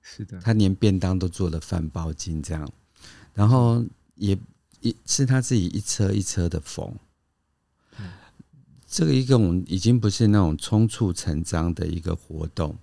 [0.01, 2.68] 是的，他连便当都做了饭包巾这样，
[3.36, 3.86] 然后
[4.16, 4.36] 也。
[4.86, 6.94] 一是他自己一车一车的缝，
[8.88, 12.78] 这个一种已经不是那种匆促成章的一个活动，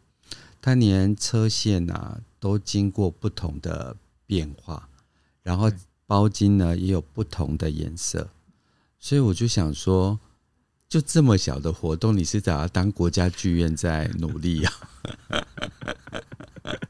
[0.60, 3.96] 他连车线啊都经过不同的
[4.26, 4.88] 变化，
[5.44, 5.70] 然后
[6.04, 8.30] 包金呢也有不同的颜色，
[8.98, 10.18] 所以我就想说，
[10.88, 14.72] 就这么小的活动，你是咋当国家剧院在努力啊？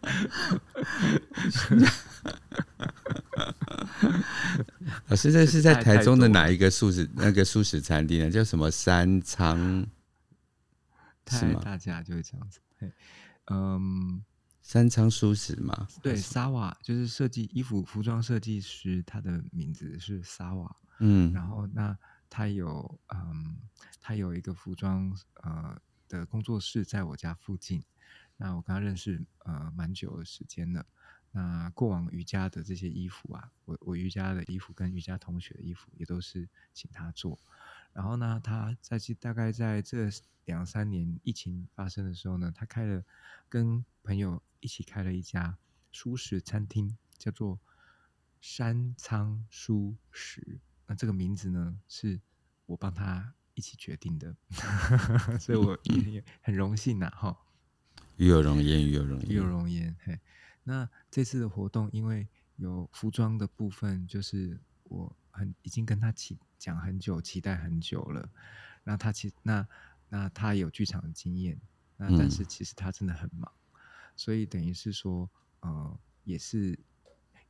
[5.09, 8.31] 老师，这是在台中的哪一个素食那个素食餐厅呢？
[8.31, 9.87] 叫什么三仓？
[11.31, 11.61] 是吗？
[11.65, 12.61] 大家就会这样子。
[13.47, 14.23] 嗯，
[14.61, 15.89] 三仓素食嘛。
[16.03, 20.77] 对，沙瓦就是设计衣服、服装设计师，他的名字是沙瓦。
[20.99, 21.97] 嗯，然后那
[22.29, 23.57] 他有嗯，
[24.01, 27.83] 他有一个服装呃的工作室在我家附近。
[28.43, 30.85] 那我跟他认识呃蛮久的时间了。
[31.31, 37.39] 那过往瑜伽的这些衣服啊，我我瑜伽的衣服跟瑜伽同学的衣服也都是请他做。
[37.93, 40.11] 然后呢，他在大概在这
[40.45, 43.05] 两三年疫情发生的时候呢，他开了
[43.49, 45.57] 跟朋友一起开了一家
[45.93, 47.61] 舒食餐厅，叫做
[48.41, 50.59] 山仓蔬食。
[50.89, 52.21] 那这个名字呢，是
[52.67, 54.37] 我帮他一起决定的，
[55.39, 57.39] 所以我也很荣幸呐，哈。
[58.17, 60.19] 与有荣焉，与有荣焉，与有荣焉，嘿。
[60.65, 68.29] 那这次的活动，因为有服装的部分，就是我很已经跟他期讲很久，期待很久了。
[68.85, 69.67] 那他其那
[70.09, 71.61] 那他有剧场的经验，
[71.97, 73.81] 那但是其实他真的很忙，嗯、
[74.17, 75.29] 所以等于是说，
[75.61, 76.79] 呃，也是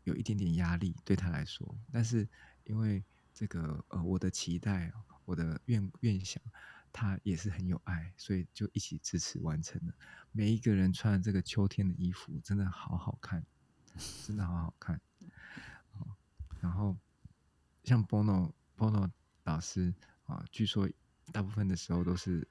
[0.05, 1.77] 有一点点压力对他来说。
[1.93, 2.27] 但是
[2.65, 3.05] 因为
[3.35, 4.91] 这个呃，我的期待，
[5.25, 6.43] 我的愿愿想。
[6.93, 9.95] 他也是很有爱，所以就一起支持完成了。
[10.31, 13.45] 每一个人穿这个秋天的衣服，真的好好看，
[14.27, 15.01] 真的好好看。
[16.61, 16.97] 然后
[17.83, 19.11] 像 Bono Bono
[19.45, 19.93] 老师
[20.27, 20.89] 啊，据说
[21.33, 22.47] 大部分的时候都是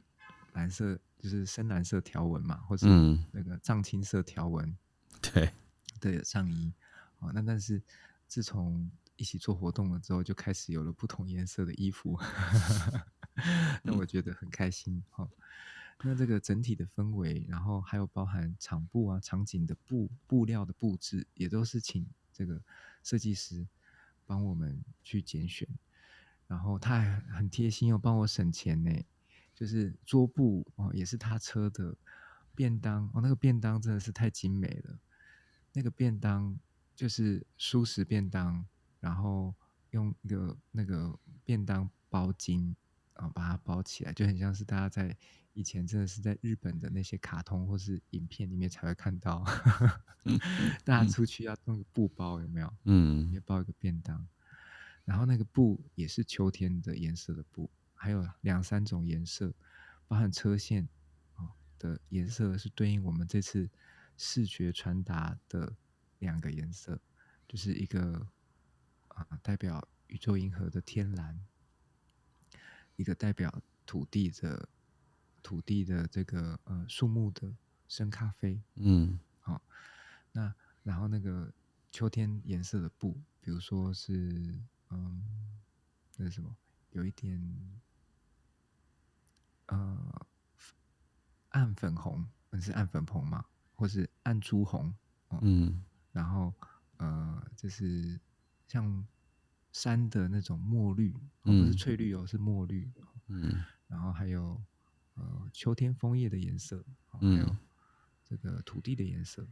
[0.53, 2.85] 蓝色，就是深蓝色条纹嘛，或是
[3.31, 4.67] 那个藏青色条纹，
[5.35, 5.53] 嗯、
[5.99, 6.73] 对的上衣。
[7.19, 7.81] 哦，那但是
[8.27, 12.19] 自从一起做活动了之后，就开始有了不同颜色的衣服，
[13.83, 15.03] 那我觉得很开心。
[15.09, 15.29] 哈、哦，
[16.03, 22.61] 那这个整体的氛围，然后还有包含场布啊、场景的布布料的布置，也都是请这个
[23.03, 23.67] 设计师
[24.25, 25.67] 帮我们去拣选，
[26.47, 28.91] 然后他还很贴心又帮我省钱呢，
[29.53, 31.95] 就是桌布哦，也是他车的
[32.55, 34.99] 便当哦，那个便当真的是太精美了，
[35.73, 36.59] 那个便当。
[36.93, 38.63] 就是蔬食便当，
[38.99, 39.55] 然后
[39.89, 42.75] 用一个那个便当包巾
[43.21, 45.15] 啊，把它包起来，就很像是大家在
[45.53, 49.45] 以前真的是在日本的那些卡通或是影片里面才会看到，
[50.83, 52.73] 大家出去要弄个布包，有没有？
[52.85, 54.27] 嗯，也包一个便当，
[55.05, 59.53] 然后那个布也是秋天的颜色的布，还有两三种颜色，
[60.07, 60.89] 包含车线
[61.77, 63.69] 的颜色是对应我们这次
[64.17, 65.73] 视觉传达的。
[66.21, 67.01] 两个颜色，
[67.47, 68.27] 就是一个
[69.07, 71.35] 啊代表宇宙银河的天蓝，
[73.01, 73.51] 一个代表
[73.83, 74.69] 土地的
[75.41, 77.51] 土地的这个呃树木的
[77.87, 78.61] 深咖啡。
[78.75, 79.61] 嗯，好、哦，
[80.31, 81.51] 那然后那个
[81.91, 85.23] 秋天颜色的布，比如说是嗯
[86.15, 86.55] 那是什么，
[86.91, 87.41] 有一点
[89.65, 90.27] 呃
[91.49, 93.43] 暗粉红，那是暗粉红吗？
[93.75, 94.93] 或是暗朱红？
[95.29, 95.83] 哦、嗯。
[96.11, 96.53] 然后，
[96.97, 98.19] 呃，就是
[98.67, 99.07] 像
[99.71, 102.89] 山的那种墨绿，不是翠绿哦，是墨绿。
[103.27, 103.63] 嗯。
[103.87, 104.61] 然后还有，
[105.15, 107.55] 呃，秋天枫叶的颜色，还有
[108.23, 109.45] 这个土地的颜色。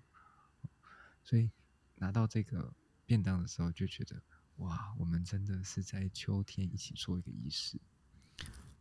[1.23, 1.49] 所以
[1.95, 2.73] 拿到这个
[3.05, 4.21] 便当的时候，就觉得
[4.57, 7.77] 哇，我们真的是在秋天一起做一个仪式。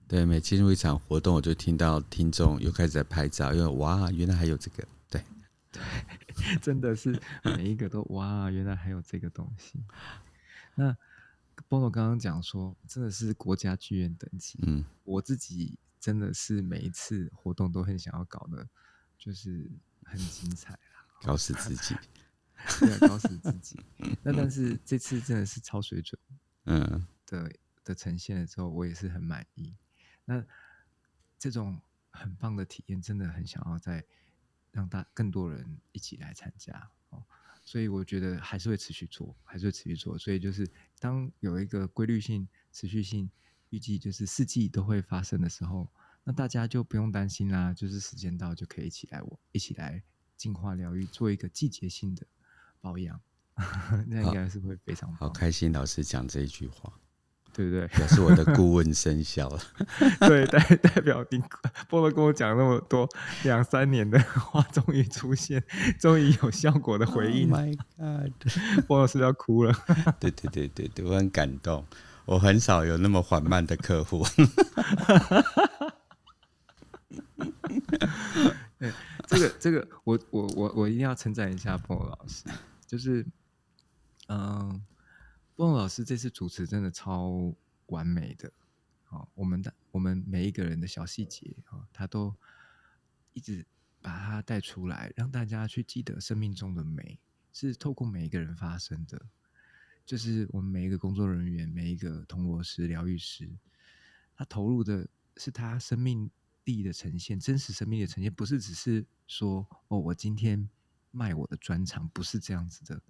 [0.06, 4.86] 对，每进入一场活动，我就听到听众又开始在拍照，因为哇，原来还有这个。
[5.10, 5.22] 对。
[5.70, 5.82] 对，
[6.62, 9.78] 真的是每一个都哇，原来还有这个东西。
[10.76, 10.96] 那
[11.68, 14.58] Bono 刚刚讲说，真的是国家剧院等级。
[14.62, 18.68] 嗯，我自己真的是每一次活动都很想要搞的，
[19.18, 19.70] 就是
[20.04, 21.94] 很精彩啦，搞死自己，
[22.80, 23.78] 对，搞死自己。
[24.22, 26.20] 那但是这次真的是超水准，
[26.64, 27.52] 嗯的
[27.84, 29.74] 的呈现了之后，我也是很满意。
[30.24, 30.44] 那
[31.38, 34.04] 这种很棒的体验，真的很想要再。
[34.70, 36.90] 让大更多人一起来参加哦，
[37.68, 40.16] 所以我觉得还是会持续做，还是会持续做。
[40.16, 40.66] 所以就是
[40.98, 43.30] 当有一个规律性、持续性，
[43.68, 45.86] 预计就是四季都会发生的时候，
[46.24, 50.02] 那大家就不用担心啦，就是时间到就可以一起来，我一起来
[50.34, 52.26] 净化疗愈，做一个季节性的
[52.80, 53.20] 保养，
[54.08, 55.70] 那应该是会非常好，好开心。
[55.70, 56.98] 老师讲这一句话。
[57.58, 57.88] 对不对？
[57.88, 59.60] 表示我的顾问生效了。
[60.28, 61.42] 对，代代表你
[61.88, 63.08] 波罗跟我讲那么多
[63.42, 65.60] 两三年的话，终于出现，
[65.98, 67.50] 终于有效果的回应。
[67.50, 68.32] Oh my God，
[68.86, 69.74] 波罗是要哭了。
[70.20, 71.84] 对对对对对，我很感动。
[72.26, 74.24] 我很少有那么缓慢的客户。
[78.78, 78.92] 对，
[79.26, 82.44] 这个这个，我我我我一定要称赞一下波罗老师，
[82.86, 83.26] 就是
[84.28, 84.80] 嗯。
[85.58, 87.52] 波诺老师这次主持真的超
[87.86, 88.48] 完美的，
[89.02, 92.32] 好，我们的我们每一个人的小细节啊，他都
[93.32, 93.66] 一直
[94.00, 97.18] 把它带出来，让大家去记得生命中的美
[97.52, 99.20] 是透过每一个人发生的，
[100.06, 103.50] 就是我们每一个工作人员、每一个铜锣师、疗愈师，
[104.36, 106.30] 他投入的是他生命
[106.62, 110.70] 力的呈现，真实生命的呈现，不是只是说哦，我今天
[111.10, 113.02] 卖我的专长，不是这样子的。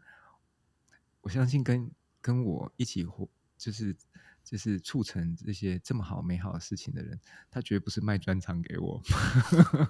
[1.20, 1.90] 我相信跟
[2.20, 3.96] 跟我一起活，就是
[4.44, 9.02] 就是促成这些这么好美好的事情的人，他绝不是卖专长给我。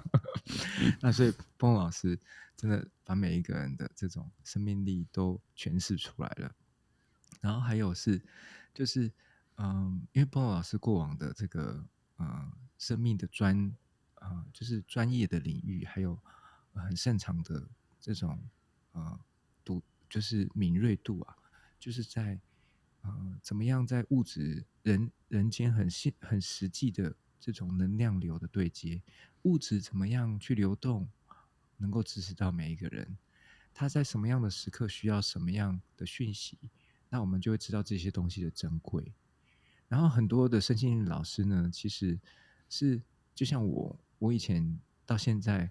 [1.00, 2.18] 那所以，波老师
[2.56, 6.54] 真的把每一个人的这种生命力都诠释出来了。
[7.40, 8.20] 然后还有是，
[8.74, 9.12] 就是
[9.56, 11.84] 嗯，因为波老师过往的这个
[12.18, 13.72] 嗯生命的专
[14.16, 16.18] 啊、嗯，就是专业的领域，还有
[16.74, 17.68] 很擅长的
[18.00, 18.40] 这种
[18.92, 19.20] 呃
[19.64, 21.36] 读，就是敏锐度啊。
[21.78, 22.40] 就是在，
[23.02, 29.02] 呃，怎么样在物质人人间很现很实际的这种能量流的对接，
[29.42, 31.08] 物质怎么样去流动，
[31.76, 33.16] 能够支持到每一个人，
[33.72, 36.58] 他在什么样的时刻需要什么样的讯息，
[37.08, 39.12] 那我们就会知道这些东西的珍贵。
[39.86, 42.18] 然后很多的身心老师呢，其实
[42.68, 43.00] 是
[43.34, 45.70] 就像我，我以前到现在，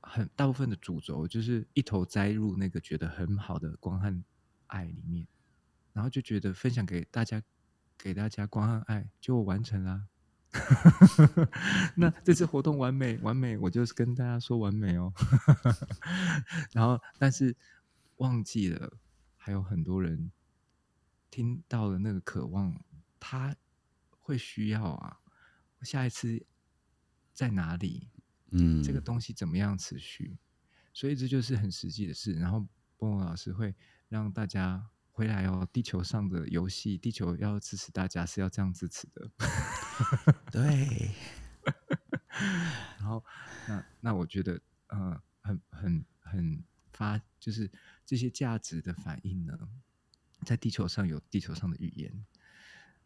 [0.00, 4.22] 很大部分的主轴就是一头栽入那个觉得很好的光和
[4.66, 5.26] 爱里面，
[5.94, 7.42] 然后就觉得分享给大家，
[7.96, 10.06] 给大家光和爱就完成了。
[11.96, 15.10] 那这次活动完美，完美，我就是跟大家说完美哦。
[16.72, 17.56] 然后，但是
[18.16, 18.98] 忘记了
[19.36, 20.30] 还有很多人
[21.30, 22.84] 听到了那个渴望，
[23.18, 23.56] 他
[24.20, 25.18] 会需要啊。
[25.82, 26.44] 下一次
[27.32, 28.08] 在哪里？
[28.50, 30.38] 嗯，这个东西怎么样持续？
[30.92, 32.34] 所以这就是很实际的事。
[32.34, 32.60] 然后
[32.96, 33.74] 波波老师会
[34.08, 35.66] 让大家回来哦。
[35.72, 39.30] 地球上的游戏，地球要支持大家是要这样支持的。
[40.52, 41.10] 对。
[42.98, 43.24] 然后，
[43.68, 47.70] 那那我觉得，呃，很很很发，就是
[48.04, 49.56] 这些价值的反应呢，
[50.44, 52.26] 在地球上有地球上的语言。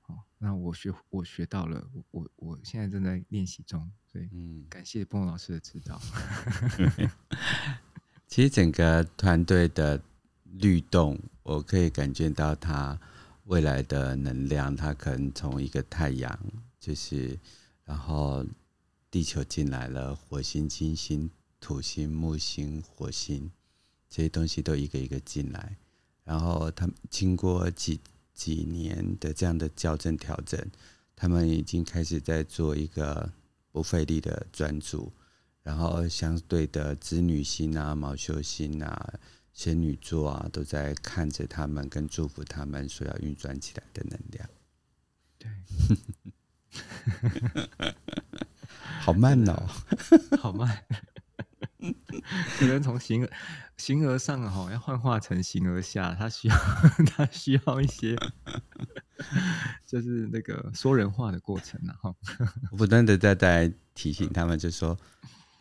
[0.06, 6.00] 哦，那我学我学到了，我我我现在正在练习中，所以嗯，感谢波老师的指导。
[8.26, 10.02] 其实整个团队的
[10.52, 12.98] 律动，我可以感觉到它
[13.44, 16.38] 未来的能量，它可能从一个太阳，
[16.80, 17.38] 就是
[17.84, 18.44] 然后
[19.10, 21.30] 地球进来了，火星、金星、
[21.60, 23.50] 土星、木星、火星
[24.08, 25.76] 这些东西都一个一个进来，
[26.24, 28.00] 然后他们经过几。
[28.38, 30.64] 几年的这样的校正调整，
[31.16, 33.28] 他们已经开始在做一个
[33.72, 35.12] 不费力的专注，
[35.64, 39.14] 然后相对的子女星啊、昴宿星啊、
[39.58, 44.48] 仙女座啊，都在看着他们，跟祝福他们所要运转起来的能量。
[45.36, 45.50] 对，
[49.00, 49.66] 好慢哦，
[50.38, 50.84] 好慢。
[52.56, 53.30] 可能从形而
[53.76, 56.56] 形而上哈，要幻化成形而下，它需要
[57.16, 58.16] 它需要一些，
[59.84, 62.14] 就是那个说人话的过程哈。
[62.70, 64.96] 我不断的在在提醒他们，就说，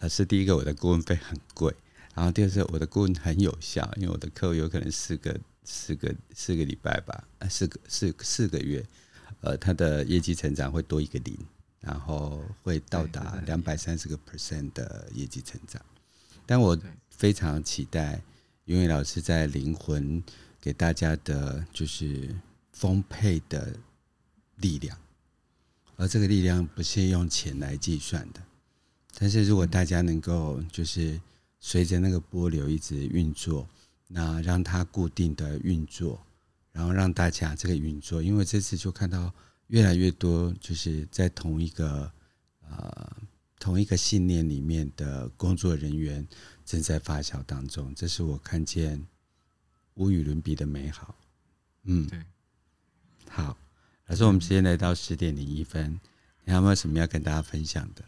[0.02, 1.76] 老师第一个，我的顾问费很贵，
[2.18, 8.84] 然后第二是我的顾问很有效，因为我的客户有可能四个四个四个礼拜吧，呃，四个四四个月，
[9.42, 11.38] 呃，他的业绩成长会多一个零，
[11.80, 15.80] 然后会到达两百三十个 percent 的业绩成长。
[16.48, 16.76] 但我
[17.12, 18.20] 非常期待
[18.66, 20.24] 云伟老师在灵魂
[20.60, 22.36] 给大家的，就是
[22.72, 23.76] 丰沛的
[24.56, 24.98] 力量，
[25.98, 28.42] 而这个力量不是用钱来计算的。
[29.20, 31.22] 但是如果大家能够就是
[31.70, 33.68] 随着那个波流一直运作，
[34.08, 36.26] 那让它固定的运作，
[36.72, 39.34] 然后让大家这个运作，因为这次就看到
[39.68, 42.10] 越来越多，就是在同一个
[42.70, 43.18] 呃。
[43.60, 46.26] 同一个信念里面的工作人员
[46.64, 49.04] 正在发酵当中，这是我看见
[49.96, 51.16] 无与伦比的美好。
[51.84, 52.24] 嗯，对。
[53.28, 53.58] 好，
[54.06, 56.00] 老师，我们时间来到十点零一分，
[56.46, 58.06] 你还有没有什么要跟大家分享的？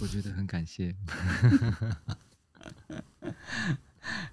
[0.00, 0.94] 我觉得很感谢。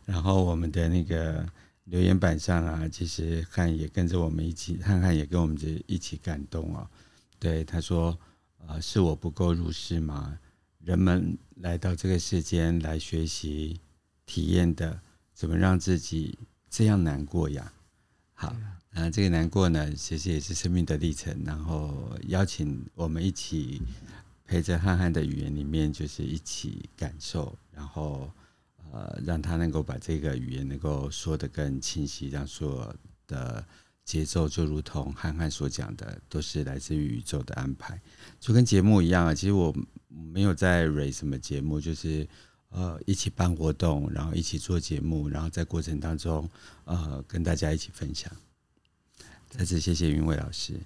[0.06, 1.48] 然后我们的那个。
[1.88, 6.86] 留言板上啊，其实汉也跟着我们一起，汉汉也跟我们这一起感动哦。
[7.40, 8.20] 对，他说
[8.68, 10.38] ：“呃，是我不够入世吗？
[10.84, 13.80] 人们来到这个世间来学习、
[14.26, 15.00] 体验的，
[15.34, 16.38] 怎么让自己
[16.70, 17.72] 这样难过呀？”
[18.36, 18.54] 好，
[18.92, 21.42] 那这个难过呢，其实也是生命的历程。
[21.46, 23.82] 然后邀请我们一起
[24.48, 28.32] 陪着汉汉的语言里面，就是一起感受，然后。
[28.94, 32.96] 呃，让他能够把这个语言能够说得更清晰，让所有
[33.28, 33.64] 的
[34.06, 38.02] 节奏就如同汉汉所讲的，都是来自于宇宙的安排，
[38.40, 39.34] 就跟节目一样啊。
[39.34, 39.76] 其实我
[40.08, 42.26] 没有在 r 什么节目，就是
[42.70, 46.50] 呃一起办活动，然后一起做节目，然后在过程当中
[46.86, 48.32] 呃跟大家一起分享。
[49.50, 50.80] 再次谢谢云伟老师，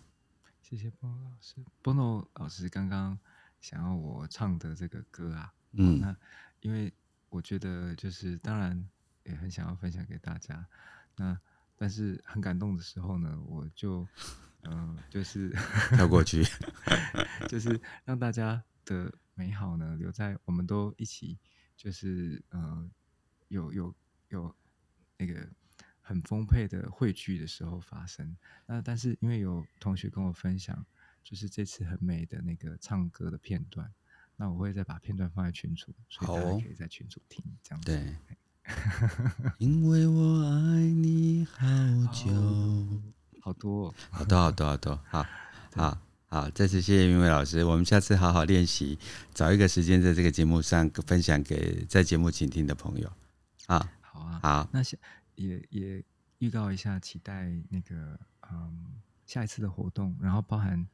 [0.59, 1.63] 谢谢波老师。
[1.83, 3.15] 波诺老师刚刚
[3.61, 6.13] 想要我唱的这个歌啊，嗯，那
[6.59, 6.93] 因为。
[7.31, 8.89] 我觉得就是，当然
[9.23, 10.67] 也很想要分享给大家。
[11.15, 11.39] 那
[11.77, 14.05] 但是很感动的时候呢，我就
[14.63, 15.49] 嗯、呃，就是
[15.95, 16.43] 跳过去，
[17.47, 21.39] 就是让大家的美好呢留在我们都一起，
[21.77, 22.91] 就是呃，
[23.47, 23.95] 有有
[24.27, 24.53] 有
[25.17, 25.47] 那个
[26.01, 28.35] 很丰沛的汇聚的时候发生。
[28.65, 30.85] 那但是因为有同学跟我分享，
[31.23, 33.91] 就是这次很美的那个唱歌的片段。
[34.37, 37.91] 那我会再把片段放在群组，所以大家可以在群组听，哦、这样子。
[37.91, 38.15] 对，
[39.59, 41.67] 因为我爱你好
[42.11, 42.31] 久，
[43.39, 45.25] 好多、哦， 好多，好多，好多，好
[45.75, 48.97] 好好，再次谢谢云伟老师，我们下次好好练习，
[49.33, 53.11] 找一个时间在这个节目上分享给在节目倾听的朋友。
[53.67, 54.97] 啊，好啊，好，那下
[55.35, 56.03] 也也
[56.39, 58.19] 预告一下，期待那个
[58.49, 58.95] 嗯
[59.27, 60.87] 下一次的活动，然后包含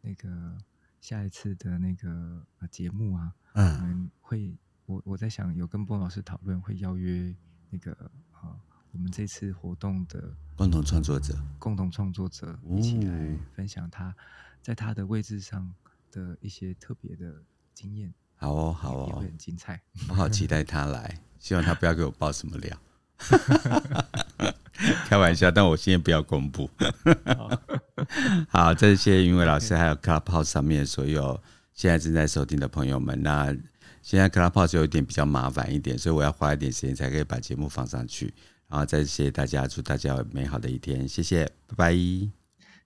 [0.00, 0.56] 那个。
[1.00, 7.34] 下一次的那个节目啊，嗯，我们会我我在想有跟波老师讨论，会邀约
[7.70, 7.90] 那个
[8.32, 8.60] 啊，
[8.92, 14.14] 我们这次活动的共同创作者，共同创作者一起来分享他
[14.60, 15.72] 在他的位置上
[16.10, 17.42] 的一些特别的
[17.72, 18.12] 经验。
[18.36, 19.80] 好哦，好哦，会很精彩，
[20.10, 22.78] 我好期待他来，希望他不要给我爆什么料。
[25.08, 26.68] 开玩笑，但我现在不要公布。
[28.48, 31.40] 好，再谢谢云伟老师还有 Clubhouse 上面所有
[31.72, 33.56] 现在正在收听的朋友们，那
[34.02, 38.32] 现在 Clubhouse 有一点比较麻烦一点，所以我要花一点时间才可以把节目放上去。
[38.68, 41.92] 然后再谢谢大家，祝大家有美好的一天，谢谢，拜拜。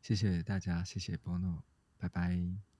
[0.03, 1.59] 谢谢大家，谢谢 Bono，
[1.99, 2.74] 拜拜。